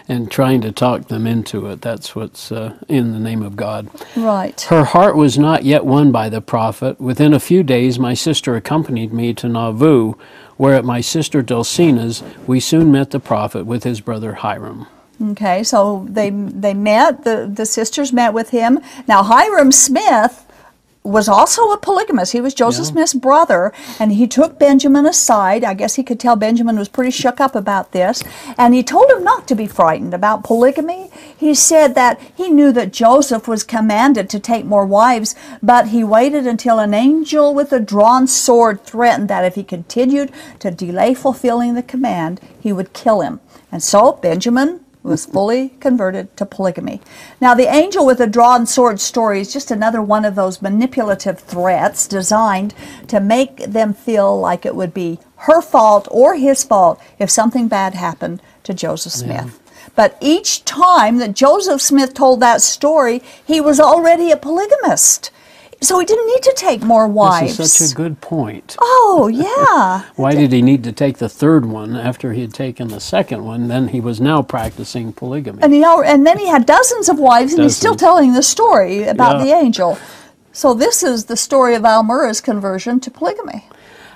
And 0.09 0.31
trying 0.31 0.61
to 0.62 0.73
talk 0.73 1.09
them 1.09 1.27
into 1.27 1.66
it. 1.66 1.81
That's 1.81 2.14
what's 2.14 2.53
uh, 2.53 2.79
in 2.88 3.12
the 3.12 3.18
name 3.18 3.42
of 3.42 3.57
God. 3.57 3.88
right. 4.16 4.61
Her 4.62 4.85
heart 4.85 5.16
was 5.16 5.38
not 5.38 5.64
yet 5.64 5.85
won 5.85 6.12
by 6.12 6.29
the 6.29 6.40
prophet. 6.40 7.01
Within 7.01 7.33
a 7.33 7.40
few 7.40 7.62
days, 7.62 7.99
my 7.99 8.14
sister 8.14 8.57
accompanied 8.57 9.12
me 9.12 9.35
to 9.35 9.49
Nauvoo, 9.49 10.14
where 10.57 10.75
at 10.75 10.85
my 10.85 11.01
sister 11.01 11.42
Dulcina's 11.42 12.23
we 12.47 12.61
soon 12.61 12.92
met 12.92 13.11
the 13.11 13.21
prophet 13.21 13.66
with 13.66 13.85
his 13.85 14.01
brother 14.01 14.35
Hyrum. 14.35 14.87
Okay, 15.23 15.62
so 15.62 16.07
they 16.11 16.31
they 16.31 16.75
met 16.75 17.25
the 17.25 17.51
the 17.53 17.66
sisters 17.66 18.12
met 18.12 18.35
with 18.35 18.51
him. 18.51 18.81
Now 19.07 19.23
Hyrum 19.23 19.73
Smith 19.73 20.41
was 21.05 21.29
also 21.29 21.71
a 21.73 21.77
polygamist. 21.77 22.33
He 22.33 22.41
was 22.41 22.55
Joseph 22.55 22.87
Yeah. 22.87 22.93
Smith's 22.93 23.15
brother, 23.15 23.73
and 23.99 24.12
he 24.12 24.27
took 24.27 24.59
Benjamin 24.59 25.05
aside. 25.05 25.65
I 25.65 25.75
guess 25.75 25.97
he 25.97 26.03
could 26.03 26.21
tell 26.21 26.37
Benjamin 26.37 26.79
was 26.79 26.88
pretty 26.88 27.11
shook 27.11 27.41
up 27.41 27.57
about 27.57 27.93
this, 27.93 28.23
and 28.57 28.73
he 28.73 28.83
told 28.83 29.11
him 29.11 29.25
not 29.25 29.49
to 29.49 29.55
be 29.55 29.67
frightened 29.67 30.15
about 30.15 30.45
polygamy. 30.45 31.11
He 31.37 31.55
said 31.55 31.95
that 31.97 32.21
he 32.35 32.51
knew 32.51 32.71
that 32.73 32.93
Joseph 32.93 33.49
was 33.49 33.65
commanded 33.65 34.31
to 34.31 34.38
take 34.38 34.65
more 34.65 34.87
wives, 34.87 35.35
but 35.62 35.88
he 35.88 36.05
waited 36.05 36.47
until 36.47 36.79
an 36.79 36.95
angel 36.95 37.53
with 37.53 37.73
a 37.73 37.81
drawn 37.81 38.29
sword 38.29 38.85
threatened 38.85 39.29
that 39.29 39.45
if 39.45 39.57
he 39.57 39.65
continued 39.65 40.31
to 40.61 40.71
delay 40.71 41.15
fulfilling 41.15 41.75
the 41.75 41.83
command, 41.83 42.41
he 42.61 42.73
would 42.73 42.93
kill 42.93 43.23
him. 43.23 43.41
And 43.73 43.83
so 43.83 44.12
Benjamin 44.12 44.82
was 45.03 45.27
fully 45.27 45.71
converted 45.81 46.37
to 46.37 46.47
polygamy. 46.47 47.01
Now, 47.41 47.55
the 47.55 47.73
angel 47.73 48.07
with 48.07 48.21
a 48.21 48.27
drawn 48.27 48.67
sword 48.67 49.01
story 49.01 49.41
is 49.41 49.53
just 49.53 49.71
another 49.71 50.01
one 50.01 50.25
of 50.25 50.35
those 50.35 50.62
manipulative 50.62 51.41
threats 51.41 52.07
designed 52.07 52.75
to 53.09 53.21
make 53.21 53.57
them 53.59 53.95
feel 53.95 54.38
like 54.38 54.65
it 54.65 54.77
would 54.77 54.95
be 54.95 55.19
her 55.37 55.61
fault 55.61 56.07
or 56.11 56.37
his 56.37 56.62
fault 56.62 57.01
if 57.19 57.31
something 57.31 57.67
bad 57.67 57.95
happened 57.95 58.41
to 58.62 58.73
Joseph 58.73 59.12
Smith. 59.12 59.61
But 59.95 60.17
each 60.21 60.65
time 60.65 61.19
that 61.19 61.35
Joseph 61.35 61.83
Smith 61.83 62.15
told 62.15 62.41
that 62.41 62.62
story, 62.62 63.23
he 63.45 63.61
was 63.61 63.81
already 63.81 64.31
a 64.31 64.37
polygamist. 64.37 65.31
So 65.83 65.99
he 65.99 66.07
didn't 66.07 66.27
need 66.29 66.42
to 66.45 66.53
take 66.57 66.83
more 66.83 67.09
wives. 67.09 67.57
This 67.57 67.66
is 67.81 67.88
such 67.88 67.92
a 67.92 67.97
good 67.97 68.21
point. 68.21 68.77
oh, 68.81 69.29
yeah. 69.33 70.09
Why 70.14 70.33
did 70.33 70.53
he 70.53 70.62
need 70.62 70.85
to 70.85 70.92
take 70.92 71.18
the 71.18 71.29
third 71.29 71.66
one 71.66 71.97
after 71.97 72.33
he 72.33 72.40
had 72.40 72.55
taken 72.55 72.88
the 72.88 73.01
second 73.01 73.45
one? 73.45 73.66
Then 73.68 73.88
he 73.88 74.01
was 74.01 74.21
now 74.21 74.42
practicing 74.42 75.12
polygamy. 75.12 75.61
And 75.62 75.75
he 75.75 75.83
and 75.85 76.25
then 76.27 76.38
he 76.38 76.47
had 76.47 76.66
dozens 76.66 77.09
of 77.09 77.18
wives, 77.18 77.53
and 77.53 77.62
he's 77.64 77.77
still 77.77 77.92
Dozens. 77.95 78.01
telling 78.01 78.33
the 78.33 78.42
story 78.45 79.03
about 79.03 79.38
Yeah. 79.38 79.45
the 79.45 79.53
angel. 79.53 79.99
So 80.53 80.73
this 80.73 81.03
is 81.03 81.25
the 81.25 81.37
story 81.37 81.75
of 81.75 81.85
Almira's 81.85 82.40
conversion 82.40 83.01
to 83.01 83.11
polygamy. 83.11 83.66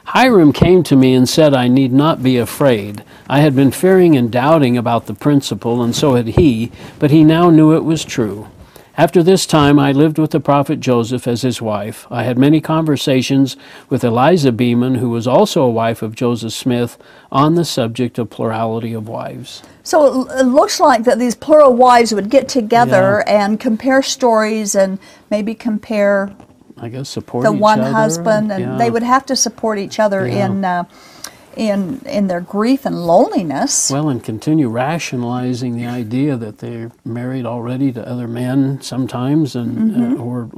Hyrum 0.04 0.52
came 0.52 0.84
to 0.84 0.94
me 0.94 1.14
and 1.14 1.28
said 1.28 1.52
I 1.52 1.66
need 1.66 1.92
not 1.92 2.22
be 2.22 2.36
afraid. 2.38 3.02
I 3.28 3.40
had 3.40 3.56
been 3.56 3.72
fearing 3.72 4.16
and 4.16 4.30
doubting 4.30 4.78
about 4.78 5.06
the 5.06 5.14
principle, 5.14 5.82
and 5.82 5.96
so 5.96 6.14
had 6.14 6.28
he, 6.28 6.70
but 7.00 7.10
he 7.10 7.24
now 7.24 7.50
knew 7.50 7.74
it 7.74 7.84
was 7.84 8.04
true. 8.04 8.46
After 8.98 9.22
this 9.22 9.44
time, 9.44 9.78
I 9.78 9.92
lived 9.92 10.18
with 10.18 10.30
the 10.30 10.40
prophet 10.40 10.80
Joseph 10.80 11.28
as 11.28 11.42
his 11.42 11.60
wife. 11.60 12.06
I 12.10 12.22
had 12.22 12.38
many 12.38 12.62
conversations 12.62 13.54
with 13.90 14.02
Eliza 14.02 14.52
Beeman, 14.52 14.94
who 14.96 15.10
was 15.10 15.26
also 15.26 15.62
a 15.62 15.70
wife 15.70 16.00
of 16.00 16.14
Joseph 16.14 16.54
Smith, 16.54 16.96
on 17.30 17.56
the 17.56 17.64
subject 17.66 18.18
of 18.18 18.30
plurality 18.30 18.94
of 18.94 19.06
wives. 19.06 19.62
So 19.82 20.26
it, 20.30 20.44
looks 20.46 20.80
like 20.80 21.04
that 21.04 21.18
these 21.18 21.34
plural 21.34 21.74
wives 21.74 22.14
would 22.14 22.30
get 22.30 22.48
together 22.48 23.22
and 23.28 23.60
compare 23.60 24.00
stories 24.02 24.74
and 24.74 24.98
maybe 25.30 25.54
compare 25.54 26.34
I 26.78 26.88
guess 26.88 27.10
support 27.10 27.44
the 27.44 27.52
one 27.52 27.80
other. 27.80 27.90
husband, 27.92 28.50
and 28.50 28.64
Yeah. 28.64 28.76
they 28.78 28.90
would 28.90 29.02
have 29.02 29.26
to 29.26 29.36
support 29.36 29.78
each 29.78 30.00
other 30.00 30.26
Yeah. 30.26 30.46
in 30.46 30.64
uh, 30.64 30.84
in 31.56 32.00
in 32.06 32.28
their 32.28 32.40
grief 32.40 32.84
and 32.86 33.06
loneliness. 33.06 33.90
Well, 33.90 34.08
and 34.08 34.22
continue 34.22 34.68
rationalizing 34.68 35.76
the 35.76 35.86
idea 35.86 36.36
that 36.36 36.58
they're 36.58 36.92
married 37.04 37.46
already 37.46 37.92
to 37.92 38.06
other 38.06 38.28
men 38.28 38.80
sometimes, 38.82 39.56
and 39.56 39.76
Mm-hmm. 39.76 40.20
uh, 40.20 40.24
or 40.24 40.50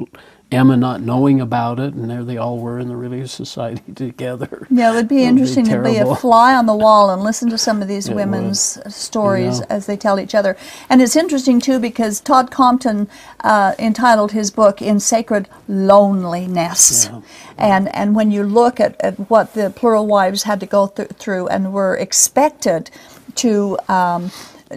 Emma 0.50 0.78
not 0.78 1.02
knowing 1.02 1.42
about 1.42 1.78
it, 1.78 1.92
and 1.92 2.08
there 2.08 2.24
they 2.24 2.38
all 2.38 2.58
were 2.58 2.78
in 2.78 2.88
the 2.88 2.96
Religious 2.96 3.32
Society 3.32 3.92
together. 3.94 4.66
Yeah, 4.70 4.92
it 4.92 4.94
would 4.94 5.08
be 5.08 5.24
It 5.24 5.26
would 5.26 5.34
be 5.36 5.40
interesting 5.42 5.64
to 5.66 5.82
be 5.82 5.96
a 5.98 6.16
fly 6.16 6.54
on 6.54 6.64
the 6.64 6.74
wall 6.74 7.10
and 7.10 7.22
listen 7.22 7.50
to 7.50 7.58
some 7.58 7.82
of 7.82 7.88
these 7.88 8.08
It 8.12 8.14
women's 8.14 8.78
stories 8.94 9.60
as 9.62 9.84
they 9.86 9.96
tell 9.96 10.18
each 10.18 10.34
other. 10.34 10.56
And 10.88 11.02
it's 11.02 11.16
interesting 11.16 11.60
too 11.60 11.78
because 11.78 12.20
Todd 12.20 12.50
Compton 12.50 13.08
uh, 13.40 13.74
entitled 13.78 14.32
his 14.32 14.50
book 14.50 14.80
"In 14.80 15.00
Sacred 15.00 15.48
Loneliness," 15.68 17.06
Yeah. 17.12 17.20
and 17.58 17.94
and 17.94 18.14
when 18.14 18.30
you 18.30 18.42
look 18.42 18.80
at, 18.80 18.96
at 19.00 19.14
what 19.30 19.52
the 19.54 19.70
plural 19.70 20.06
wives 20.06 20.44
had 20.44 20.60
to 20.60 20.66
go 20.66 20.86
th- 20.86 21.10
through 21.18 21.48
and 21.48 21.72
were 21.72 21.94
expected 21.96 22.90
to. 23.36 23.78
Um, 23.88 24.30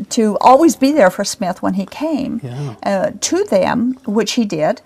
to 0.08 0.38
always 0.40 0.78
be 0.78 0.94
there 0.94 1.10
for 1.12 1.26
Smith 1.26 1.62
when 1.62 1.74
he 1.74 1.86
came 1.86 2.40
Yeah. 2.42 2.76
uh, 2.82 3.12
to 3.20 3.44
them, 3.44 3.98
which 4.06 4.32
he 4.34 4.46
did, 4.46 4.82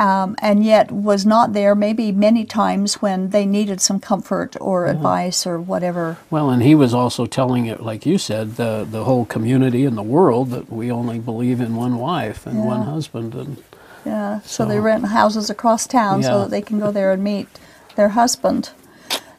um, 0.00 0.34
and 0.40 0.64
yet 0.64 0.90
was 0.90 1.26
not 1.26 1.52
there 1.52 1.74
maybe 1.74 2.10
many 2.10 2.46
times 2.46 3.02
when 3.02 3.30
they 3.30 3.44
needed 3.44 3.82
some 3.82 4.00
comfort 4.00 4.56
or 4.58 4.86
advice 4.86 5.46
or 5.46 5.60
whatever. 5.60 6.16
Well, 6.30 6.48
and 6.48 6.62
he 6.62 6.74
was 6.74 6.94
also 6.94 7.26
telling 7.26 7.66
it, 7.66 7.82
like 7.82 8.06
you 8.06 8.16
said, 8.16 8.56
the 8.56 8.86
the 8.90 9.04
whole 9.04 9.26
community 9.26 9.84
and 9.84 9.98
the 9.98 10.02
world 10.02 10.50
that 10.50 10.72
we 10.72 10.90
only 10.90 11.18
believe 11.18 11.60
in 11.60 11.76
one 11.76 11.98
wife 11.98 12.46
and 12.46 12.64
one 12.64 12.82
husband, 12.82 13.34
and 13.34 13.62
Yeah, 14.06 14.40
so, 14.40 14.64
they 14.64 14.80
rent 14.80 15.04
houses 15.04 15.50
across 15.50 15.86
town 15.86 16.22
so 16.22 16.40
that 16.40 16.50
they 16.50 16.62
can 16.62 16.78
go 16.78 16.90
there 16.90 17.12
and 17.12 17.22
meet 17.22 17.48
their 17.96 18.10
husband. 18.10 18.70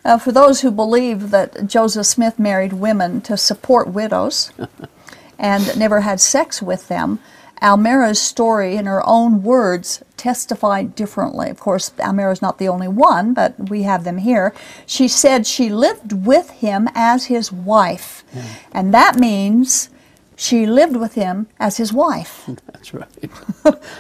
Uh, 0.05 0.19
for 0.19 0.31
those 0.31 0.61
who 0.61 0.69
believe 0.69 1.31
that 1.31 1.65
Joseph 1.65 2.05
Smith 2.05 2.37
married 2.37 2.73
women 2.73 3.21
to 3.21 3.35
support 3.35 3.87
widows 3.87 4.51
and 5.39 5.75
never 5.77 6.01
had 6.01 6.21
sex 6.21 6.61
with 6.61 6.87
them, 6.87 7.19
Almira's 7.61 8.21
story, 8.21 8.75
in 8.75 8.85
her 8.87 9.03
own 9.05 9.43
words, 9.43 10.03
testified 10.21 10.93
differently. 10.93 11.49
Of 11.49 11.59
course, 11.59 11.91
Almira's 11.99 12.43
not 12.43 12.59
the 12.59 12.67
only 12.67 12.87
one, 12.87 13.33
but 13.33 13.69
we 13.71 13.81
have 13.83 14.03
them 14.03 14.19
here. 14.19 14.53
She 14.85 15.07
said 15.07 15.47
she 15.47 15.67
lived 15.69 16.13
with 16.13 16.51
him 16.51 16.87
as 16.93 17.25
his 17.25 17.51
wife, 17.51 18.23
hmm. 18.31 18.39
and 18.71 18.93
that 18.93 19.17
means 19.17 19.89
she 20.35 20.67
lived 20.67 20.95
with 20.95 21.15
him 21.15 21.47
as 21.59 21.77
his 21.77 21.91
wife. 21.91 22.47
that's 22.67 22.93
right. 22.93 23.29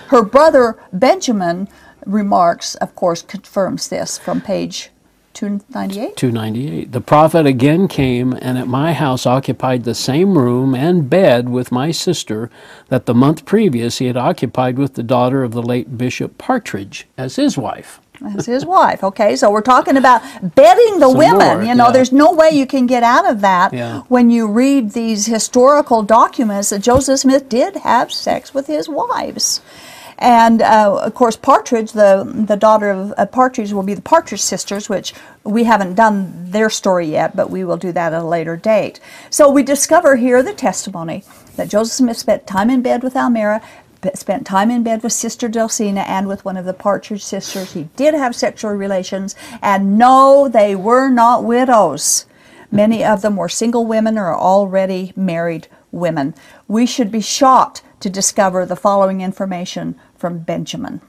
Her 0.09 0.21
brother 0.21 0.77
Benjamin 0.93 1.67
remarks, 2.05 2.75
of 2.75 2.93
course, 2.95 3.23
confirms 3.23 3.89
this 3.89 4.19
from 4.19 4.41
page 4.41 4.91
298. 5.33 6.15
298. 6.17 6.91
The 6.91 7.01
prophet 7.01 7.45
again 7.45 7.87
came 7.87 8.33
and 8.33 8.57
at 8.57 8.67
my 8.67 8.93
house 8.93 9.25
occupied 9.25 9.83
the 9.83 9.95
same 9.95 10.37
room 10.37 10.75
and 10.75 11.09
bed 11.09 11.49
with 11.49 11.71
my 11.71 11.91
sister 11.91 12.49
that 12.89 13.05
the 13.05 13.13
month 13.13 13.45
previous 13.45 13.97
he 13.99 14.07
had 14.07 14.17
occupied 14.17 14.77
with 14.77 14.95
the 14.95 15.03
daughter 15.03 15.43
of 15.43 15.51
the 15.51 15.61
late 15.61 15.97
Bishop 15.97 16.37
Partridge 16.37 17.07
as 17.17 17.35
his 17.37 17.57
wife. 17.57 17.99
As 18.37 18.45
his 18.45 18.65
wife. 18.67 19.03
Okay, 19.03 19.35
so 19.35 19.49
we're 19.49 19.61
talking 19.61 19.97
about 19.97 20.21
bedding 20.53 20.99
the 20.99 21.09
Some 21.09 21.17
women. 21.17 21.37
more, 21.39 21.63
you 21.63 21.73
know, 21.73 21.87
yeah. 21.87 21.91
there's 21.91 22.11
no 22.11 22.31
way 22.31 22.51
you 22.51 22.67
can 22.67 22.85
get 22.85 23.01
out 23.01 23.27
of 23.27 23.41
that 23.41 23.73
Yeah. 23.73 24.01
when 24.09 24.29
you 24.29 24.47
read 24.47 24.91
these 24.91 25.25
historical 25.25 26.03
documents 26.03 26.69
that 26.69 26.79
Joseph 26.83 27.19
Smith 27.21 27.49
did 27.49 27.77
have 27.77 28.11
sex 28.11 28.53
with 28.53 28.67
his 28.67 28.87
wives. 28.87 29.61
And 30.21 30.61
uh, 30.61 30.99
of 31.01 31.15
course, 31.15 31.35
Partridge, 31.35 31.93
the 31.93 32.31
the 32.47 32.55
daughter 32.55 32.91
of 32.91 33.13
uh, 33.17 33.25
Partridge, 33.25 33.73
will 33.73 33.81
be 33.81 33.95
the 33.95 34.03
Partridge 34.03 34.41
sisters, 34.41 34.87
which 34.87 35.15
we 35.43 35.63
haven't 35.63 35.95
done 35.95 36.51
their 36.51 36.69
story 36.69 37.07
yet, 37.07 37.35
but 37.35 37.49
we 37.49 37.63
will 37.63 37.75
do 37.75 37.91
that 37.91 38.13
at 38.13 38.21
a 38.21 38.23
later 38.23 38.55
date. 38.55 38.99
So 39.31 39.49
we 39.49 39.63
discover 39.63 40.17
here 40.17 40.43
the 40.43 40.53
testimony 40.53 41.23
that 41.55 41.69
Joseph 41.69 41.93
Smith 41.93 42.17
spent 42.17 42.45
time 42.45 42.69
in 42.69 42.83
bed 42.83 43.01
with 43.01 43.15
Almira, 43.15 43.63
spent 44.13 44.45
time 44.45 44.69
in 44.69 44.83
bed 44.83 45.01
with 45.01 45.11
Sister 45.11 45.49
Dulcina 45.49 46.07
and 46.07 46.27
with 46.27 46.45
one 46.45 46.55
of 46.55 46.65
the 46.65 46.73
Partridge 46.73 47.23
sisters. 47.23 47.73
He 47.73 47.89
did 47.95 48.13
have 48.13 48.35
sexual 48.35 48.73
relations, 48.73 49.35
and 49.59 49.97
no, 49.97 50.47
they 50.47 50.75
were 50.75 51.09
not 51.09 51.43
widows. 51.43 52.27
Many 52.69 53.03
of 53.03 53.23
them 53.23 53.37
were 53.37 53.49
single 53.49 53.87
women 53.87 54.19
or 54.19 54.35
already 54.35 55.13
married 55.15 55.67
women. 55.91 56.35
We 56.67 56.85
should 56.85 57.11
be 57.11 57.21
shocked 57.21 57.81
to 58.01 58.09
discover 58.09 58.65
the 58.65 58.75
following 58.75 59.21
information 59.21 59.95
from 60.21 60.39
Benjamin. 60.39 61.01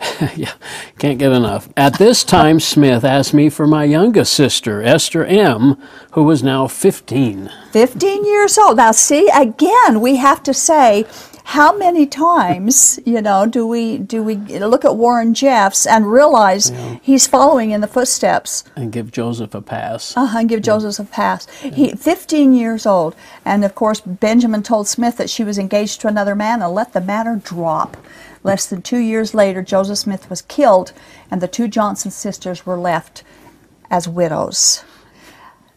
yeah, 0.36 0.52
can't 0.98 1.18
get 1.18 1.32
enough. 1.32 1.68
At 1.76 1.98
this 1.98 2.24
time, 2.24 2.60
Smith 2.72 3.04
asked 3.04 3.32
me 3.32 3.48
for 3.48 3.66
my 3.66 3.84
youngest 3.84 4.34
sister, 4.34 4.82
Esther 4.82 5.24
M., 5.24 5.76
who 6.12 6.22
was 6.24 6.42
now 6.42 6.66
15. 6.68 7.50
15 7.72 8.24
years 8.26 8.58
old. 8.58 8.76
Now, 8.76 8.92
see, 8.92 9.28
again, 9.34 10.00
we 10.02 10.16
have 10.16 10.42
to 10.42 10.52
say 10.52 11.06
how 11.48 11.76
many 11.76 12.06
times, 12.06 12.98
you 13.04 13.20
know, 13.20 13.46
do 13.46 13.66
we 13.66 13.98
do 13.98 14.22
we 14.22 14.36
look 14.36 14.84
at 14.84 14.96
Warren 14.96 15.34
Jeffs 15.34 15.86
and 15.86 16.10
realize 16.10 16.72
he's 17.02 17.26
following 17.26 17.70
in 17.70 17.82
the 17.82 17.86
footsteps 17.86 18.64
And 18.76 18.90
give 18.90 19.10
Joseph 19.12 19.54
a 19.54 19.60
pass. 19.60 20.16
uh-huh, 20.16 20.38
and 20.38 20.48
give 20.48 20.62
Joseph 20.62 21.06
a 21.06 21.10
pass. 21.10 21.46
He, 21.60 21.92
15 21.92 22.54
years 22.54 22.86
old, 22.86 23.14
and 23.44 23.62
of 23.62 23.74
course 23.74 24.00
Benjamin 24.00 24.62
told 24.62 24.88
Smith 24.88 25.18
that 25.18 25.28
she 25.28 25.44
was 25.44 25.58
engaged 25.58 26.00
to 26.00 26.08
another 26.08 26.34
man 26.34 26.62
and 26.62 26.72
let 26.74 26.94
the 26.94 27.00
matter 27.02 27.36
drop. 27.42 27.98
Less 28.44 28.66
than 28.66 28.82
two 28.82 28.98
years 28.98 29.34
later, 29.34 29.62
Joseph 29.62 29.98
Smith 29.98 30.30
was 30.30 30.42
killed, 30.42 30.92
and 31.30 31.40
the 31.40 31.48
two 31.48 31.66
Johnson 31.66 32.12
sisters 32.12 32.64
were 32.64 32.78
left 32.78 33.24
as 33.90 34.06
widows. 34.06 34.84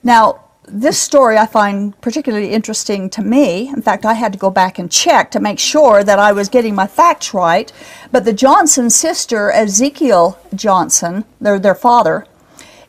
Now, 0.04 0.42
this 0.68 1.00
story 1.02 1.38
I 1.38 1.46
find 1.46 2.00
particularly 2.02 2.52
interesting 2.52 3.10
to 3.12 3.22
me. 3.22 3.70
In 3.70 3.82
fact, 3.82 4.06
I 4.06 4.14
had 4.14 4.34
to 4.34 4.40
go 4.40 4.50
back 4.50 4.78
and 4.78 4.92
check 4.92 5.32
to 5.32 5.40
make 5.40 5.60
sure 5.60 6.04
that 6.04 6.20
I 6.20 6.34
was 6.34 6.50
getting 6.50 6.76
my 6.76 6.88
facts 6.88 7.34
right. 7.34 7.72
But 8.12 8.26
the 8.26 8.34
Johnson 8.34 8.90
sister, 8.90 9.50
Ezekiel 9.50 10.38
Johnson, 10.54 11.24
their, 11.40 11.58
their 11.58 11.74
father, 11.74 12.26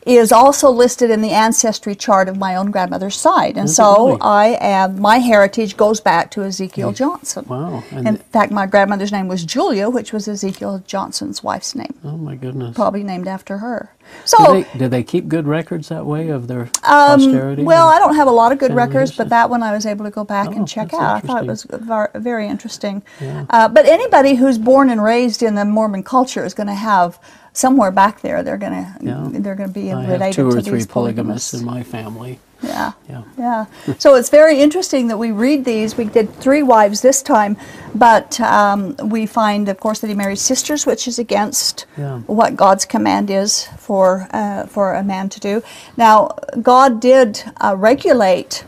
is 0.05 0.31
also 0.31 0.69
listed 0.71 1.11
in 1.11 1.21
the 1.21 1.31
ancestry 1.31 1.93
chart 1.95 2.29
of 2.29 2.37
my 2.37 2.55
own 2.55 2.71
grandmother's 2.71 3.15
side. 3.17 3.57
And 3.57 3.69
so? 3.69 4.17
I 4.21 4.57
am, 4.59 4.99
my 4.99 5.17
heritage 5.19 5.77
goes 5.77 5.99
back 6.01 6.31
to 6.31 6.43
Ezekiel 6.43 6.91
Johnson. 6.93 7.45
Wow. 7.47 7.83
And 7.91 8.07
In 8.07 8.17
fact, 8.17 8.51
my 8.51 8.65
grandmother's 8.65 9.11
name 9.11 9.27
was 9.27 9.43
Julia, 9.43 9.89
which 9.89 10.13
was 10.13 10.27
Ezekiel 10.27 10.83
Johnson's 10.87 11.43
wife's 11.43 11.75
name, 11.75 11.93
oh 12.03 12.17
my 12.17 12.35
goodness. 12.35 12.75
probably 12.75 13.03
named 13.03 13.27
after 13.27 13.57
her. 13.59 13.93
So, 14.25 14.37
Do 14.37 14.63
they, 14.63 14.79
do 14.79 14.87
they 14.87 15.03
keep 15.03 15.27
good 15.27 15.45
records 15.45 15.89
that 15.89 16.03
way 16.05 16.29
of 16.29 16.47
their 16.47 16.65
posterity? 16.81 17.61
Um, 17.61 17.65
well, 17.67 17.87
I 17.87 17.99
don't 17.99 18.15
have 18.15 18.27
a 18.27 18.31
lot 18.31 18.51
of 18.51 18.57
good 18.57 18.73
records, 18.73 19.15
but 19.15 19.29
that 19.29 19.51
one 19.51 19.61
I 19.61 19.71
was 19.71 19.85
able 19.85 20.05
to 20.05 20.11
go 20.11 20.23
back 20.23 20.47
Oh, 20.47 20.53
and 20.53 20.67
check 20.67 20.93
out. 20.95 21.17
I 21.17 21.19
thought 21.19 21.43
it 21.43 21.47
was 21.47 21.67
very 22.15 22.47
interesting. 22.47 23.03
Uh, 23.21 23.67
but 23.67 23.85
anybody 23.85 24.33
who's 24.35 24.57
born 24.57 24.89
and 24.89 25.03
raised 25.03 25.43
in 25.43 25.53
the 25.53 25.65
Mormon 25.65 26.01
culture 26.01 26.43
is 26.43 26.55
going 26.55 26.67
to 26.67 26.73
have 26.73 27.19
somewhere 27.59 27.91
back 27.91 28.21
there. 28.21 28.41
They're 28.43 28.57
going 28.65 28.77
to 28.83 28.87
Yeah. 29.01 29.27
they're 29.43 29.55
to 29.55 29.67
be 29.81 29.91
I 29.91 30.05
related 30.15 30.35
two 30.35 30.47
or 30.47 30.51
to 30.55 30.61
three 30.61 30.85
polygamists 30.85 30.93
polygamists. 30.93 31.53
in 31.53 31.65
my 31.65 31.83
family. 31.83 32.39
Yeah. 32.61 32.91
Yeah. 33.09 33.23
Yeah. 33.37 33.65
So 33.97 34.15
it's 34.15 34.29
very 34.29 34.59
interesting 34.59 35.07
that 35.07 35.17
we 35.17 35.31
read 35.31 35.63
these. 35.63 35.95
We 35.97 36.05
did 36.05 36.27
three 36.45 36.61
wives 36.61 36.99
this 37.01 37.21
time, 37.21 37.55
but 37.95 38.39
um, 38.41 38.95
we 39.15 39.25
find, 39.25 39.69
of 39.69 39.77
course, 39.79 39.99
that 40.01 40.07
he 40.07 40.13
married 40.13 40.39
sisters, 40.39 40.85
which 40.85 41.07
is 41.07 41.19
against 41.19 41.85
Yeah. 41.97 42.19
what 42.27 42.55
God's 42.57 42.85
command 42.85 43.29
is 43.29 43.67
for 43.77 44.27
uh, 44.31 44.65
for 44.67 44.93
a 44.93 45.03
man 45.03 45.29
to 45.29 45.39
do. 45.39 45.63
Now, 45.95 46.17
God 46.61 46.99
did 46.99 47.43
uh, 47.61 47.75
regulate 47.77 48.65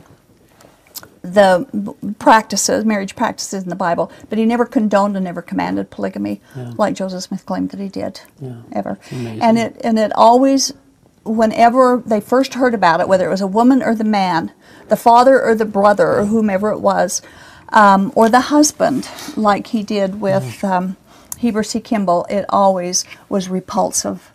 the 1.21 1.95
practices, 2.19 2.83
marriage 2.83 3.15
practices 3.15 3.63
in 3.63 3.69
the 3.69 3.75
Bible, 3.75 4.11
but 4.29 4.37
he 4.39 4.45
never 4.45 4.65
condoned 4.65 5.15
and 5.15 5.23
never 5.23 5.41
commanded 5.41 5.89
polygamy, 5.91 6.41
Yeah. 6.55 6.71
like 6.77 6.95
Joseph 6.95 7.23
Smith 7.23 7.45
claimed 7.45 7.69
that 7.71 7.79
he 7.79 7.89
did, 7.89 8.21
Yeah. 8.39 8.53
ever. 8.71 8.97
And 9.11 9.57
it 9.57 9.79
and 9.83 9.99
it 9.99 10.11
always, 10.15 10.73
whenever 11.23 12.01
they 12.05 12.19
first 12.21 12.55
heard 12.55 12.73
about 12.73 12.99
it, 13.01 13.07
whether 13.07 13.25
it 13.27 13.29
was 13.29 13.41
a 13.41 13.47
woman 13.47 13.83
or 13.83 13.93
the 13.93 14.03
man, 14.03 14.51
the 14.89 14.95
father 14.95 15.41
or 15.41 15.53
the 15.55 15.65
brother 15.65 16.17
or 16.19 16.25
whomever 16.25 16.71
it 16.71 16.79
was, 16.79 17.21
um, 17.69 18.11
or 18.15 18.27
the 18.27 18.41
husband, 18.41 19.07
like 19.37 19.67
he 19.67 19.83
did 19.83 20.19
with 20.21 20.63
um, 20.63 20.97
Heber 21.37 21.63
C. 21.63 21.79
Kimball, 21.79 22.25
it 22.29 22.45
always 22.49 23.05
was 23.29 23.47
repulsive 23.47 24.31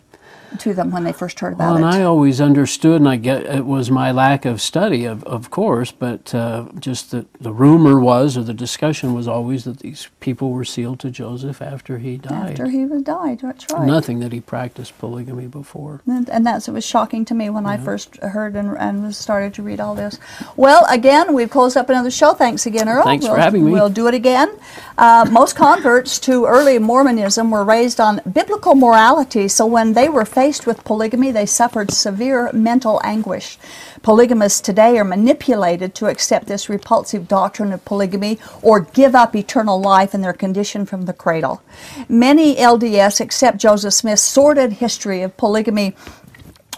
to 0.59 0.73
them 0.73 0.91
when 0.91 1.03
they 1.03 1.11
first 1.13 1.39
heard 1.39 1.53
about 1.53 1.75
Well, 1.75 1.75
and 1.85 1.85
it. 1.95 1.99
I 1.99 2.03
always 2.03 2.39
understood, 2.41 3.01
and 3.01 3.07
I 3.09 3.15
get 3.17 3.43
it 3.45 3.65
was 3.65 3.91
my 3.91 4.11
lack 4.11 4.45
of 4.45 4.61
study, 4.61 5.05
of, 5.05 5.23
of 5.25 5.49
course, 5.49 5.91
but 5.91 6.33
uh, 6.33 6.65
just 6.79 7.11
that 7.11 7.31
the 7.41 7.53
rumor 7.53 7.99
was, 7.99 8.37
or 8.37 8.43
the 8.43 8.53
discussion 8.53 9.13
was 9.13 9.27
always 9.27 9.63
that 9.65 9.79
these 9.79 10.07
people 10.19 10.51
were 10.51 10.65
sealed 10.65 10.99
to 11.01 11.11
Joseph 11.11 11.61
after 11.61 11.97
he 11.97 12.17
died. 12.17 12.51
After 12.51 12.69
he 12.69 12.85
was 12.85 13.01
died, 13.03 13.39
that's 13.41 13.65
right. 13.73 13.85
Nothing 13.85 14.19
that 14.19 14.31
he 14.31 14.41
practiced 14.41 14.97
polygamy 14.99 15.47
before. 15.47 16.01
And, 16.07 16.29
and 16.29 16.45
that's 16.45 16.67
it 16.67 16.71
was 16.71 16.85
shocking 16.85 17.25
to 17.25 17.33
me 17.35 17.49
when 17.49 17.65
I 17.65 17.77
first 17.77 18.17
heard 18.17 18.55
and, 18.55 18.77
and 18.77 19.03
was 19.03 19.17
started 19.17 19.53
to 19.55 19.63
read 19.63 19.79
all 19.79 19.95
this. 19.95 20.19
Well, 20.55 20.85
again, 20.89 21.33
we've 21.33 21.49
closed 21.49 21.77
up 21.77 21.89
another 21.89 22.11
show. 22.11 22.33
Thanks 22.33 22.65
again, 22.65 22.87
Earl. 22.89 23.03
Thanks 23.03 23.25
for 23.25 23.33
We'll- 23.33 23.41
having 23.41 23.65
me. 23.65 23.71
We'll 23.71 23.89
do 23.89 24.07
it 24.07 24.13
again. 24.13 24.49
Uh, 24.97 25.27
most 25.31 25.55
converts 25.55 26.19
to 26.19 26.45
early 26.45 26.79
Mormonism 26.79 27.51
were 27.51 27.63
raised 27.63 27.99
on 27.99 28.21
biblical 28.31 28.75
morality, 28.75 29.47
so 29.47 29.65
when 29.65 29.93
they 29.93 30.09
were 30.09 30.25
faced 30.37 30.67
with 30.67 30.83
polygamy, 30.83 31.31
they 31.31 31.47
suffered 31.47 31.89
severe 31.89 32.51
mental 32.53 33.01
anguish. 33.03 33.57
Polygamists 34.03 34.61
today 34.61 34.95
are 34.99 35.03
manipulated 35.03 35.95
to 35.95 36.05
accept 36.05 36.45
this 36.45 36.69
repulsive 36.69 37.27
doctrine 37.27 37.73
of 37.73 37.83
polygamy 37.85 38.37
or 38.61 38.81
give 38.81 39.15
up 39.15 39.35
eternal 39.35 39.81
life 39.81 40.13
in 40.13 40.21
their 40.21 40.33
condition 40.33 40.85
from 40.85 41.05
the 41.05 41.11
cradle. 41.13 41.63
Many 42.07 42.55
LDS 42.55 43.19
accept 43.19 43.57
Joseph 43.57 43.95
Smith's 43.95 44.21
sordid 44.21 44.73
history 44.73 45.23
of 45.23 45.35
polygamy 45.37 45.95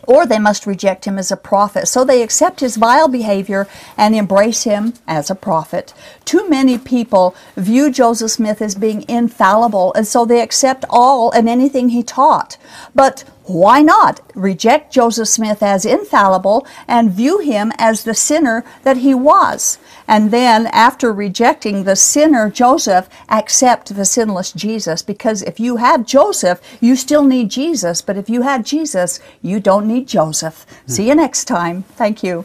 or 0.04 0.26
they 0.26 0.40
must 0.40 0.66
reject 0.66 1.06
him 1.06 1.18
as 1.18 1.32
a 1.32 1.38
prophet. 1.38 1.88
So 1.88 2.04
they 2.04 2.22
accept 2.22 2.60
his 2.60 2.78
vile 2.78 3.08
behavior 3.08 3.68
and 3.98 4.16
embrace 4.16 4.64
him 4.64 4.94
as 5.08 5.30
a 5.30 5.36
prophet. 5.36 5.94
Too 6.26 6.48
many 6.50 6.78
people 6.78 7.36
view 7.56 7.92
Joseph 7.92 8.32
Smith 8.32 8.62
as 8.62 8.76
being 8.76 9.06
infallible, 9.08 9.94
and 9.94 10.08
so 10.08 10.26
they 10.26 10.42
accept 10.42 10.86
all 10.90 11.32
and 11.32 11.48
anything 11.48 11.90
he 11.90 12.04
taught. 12.04 12.58
But 12.94 13.24
why 13.50 13.82
not 13.82 14.22
reject 14.36 14.94
Joseph 14.94 15.28
Smith 15.28 15.64
as 15.64 15.84
infallible 15.84 16.68
and 16.88 17.12
view 17.12 17.40
him 17.40 17.72
as 17.78 18.04
the 18.04 18.14
sinner 18.14 18.64
that 18.84 18.98
he 18.98 19.14
was? 19.16 19.80
And 20.10 20.32
then, 20.32 20.66
after 20.74 21.14
rejecting 21.14 21.84
the 21.84 21.96
sinner 21.96 22.50
Joseph, 22.50 23.08
accept 23.30 23.96
the 23.96 24.06
sinless 24.06 24.52
Jesus. 24.52 25.04
Because 25.04 25.44
if 25.44 25.60
you 25.60 25.76
have 25.76 26.04
Joseph, 26.04 26.60
you 26.82 26.96
still 26.96 27.24
need 27.24 27.52
Jesus. 27.52 28.02
But 28.02 28.18
if 28.18 28.28
you 28.28 28.42
had 28.42 28.66
Jesus, 28.66 29.20
you 29.44 29.60
don't 29.60 29.88
need 29.88 30.08
Joseph. 30.08 30.66
See 30.88 31.08
you 31.08 31.14
next 31.14 31.46
time. 31.46 31.84
Thank 31.84 32.24
you. 32.24 32.44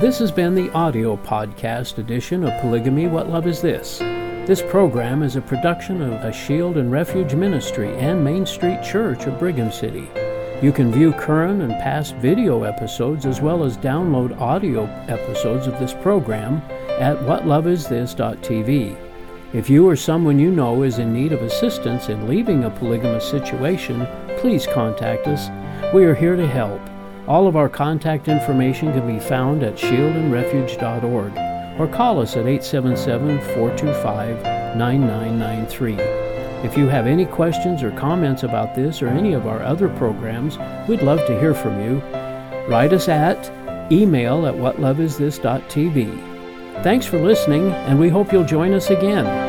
This 0.00 0.18
has 0.20 0.32
been 0.32 0.54
the 0.54 0.72
audio 0.72 1.18
podcast 1.18 1.98
edition 1.98 2.44
of 2.44 2.60
Polygamy 2.62 3.08
What 3.08 3.28
Love 3.28 3.46
Is 3.46 3.60
This? 3.60 3.98
This 3.98 4.62
program 4.62 5.22
is 5.22 5.36
a 5.36 5.42
production 5.42 6.00
of 6.00 6.14
a 6.14 6.32
Shield 6.32 6.78
and 6.78 6.90
Refuge 6.90 7.34
Ministry 7.34 7.94
and 7.96 8.24
Main 8.24 8.46
Street 8.46 8.82
Church 8.82 9.26
of 9.26 9.38
Brigham 9.38 9.70
City. 9.70 10.08
You 10.62 10.70
can 10.70 10.92
view 10.92 11.12
current 11.12 11.60
and 11.60 11.72
past 11.82 12.14
video 12.14 12.62
episodes 12.62 13.26
as 13.26 13.40
well 13.40 13.64
as 13.64 13.76
download 13.76 14.40
audio 14.40 14.84
episodes 15.08 15.66
of 15.66 15.76
this 15.80 15.92
program 15.92 16.62
at 17.00 17.18
whatloveisthis.tv. 17.18 18.96
If 19.52 19.68
you 19.68 19.88
or 19.88 19.96
someone 19.96 20.38
you 20.38 20.52
know 20.52 20.84
is 20.84 21.00
in 21.00 21.12
need 21.12 21.32
of 21.32 21.42
assistance 21.42 22.10
in 22.10 22.28
leaving 22.28 22.62
a 22.62 22.70
polygamous 22.70 23.28
situation, 23.28 24.06
please 24.38 24.68
contact 24.68 25.26
us. 25.26 25.50
We 25.92 26.04
are 26.04 26.14
here 26.14 26.36
to 26.36 26.46
help. 26.46 26.80
All 27.26 27.48
of 27.48 27.56
our 27.56 27.68
contact 27.68 28.28
information 28.28 28.92
can 28.92 29.04
be 29.04 29.18
found 29.18 29.64
at 29.64 29.74
shieldandrefuge.org 29.74 31.80
or 31.80 31.88
call 31.88 32.20
us 32.20 32.36
at 32.36 32.46
877 32.46 33.40
425 33.56 34.76
9993. 34.76 36.31
If 36.64 36.78
you 36.78 36.86
have 36.86 37.08
any 37.08 37.26
questions 37.26 37.82
or 37.82 37.90
comments 37.92 38.44
about 38.44 38.76
this 38.76 39.02
or 39.02 39.08
any 39.08 39.32
of 39.32 39.48
our 39.48 39.60
other 39.62 39.88
programs, 39.88 40.58
we'd 40.88 41.02
love 41.02 41.18
to 41.26 41.40
hear 41.40 41.54
from 41.54 41.80
you. 41.80 41.98
Write 42.68 42.92
us 42.92 43.08
at 43.08 43.50
email 43.90 44.46
at 44.46 44.54
whatloveisthis.tv. 44.54 46.84
Thanks 46.84 47.04
for 47.04 47.18
listening, 47.18 47.72
and 47.72 47.98
we 47.98 48.08
hope 48.08 48.32
you'll 48.32 48.44
join 48.44 48.74
us 48.74 48.90
again. 48.90 49.41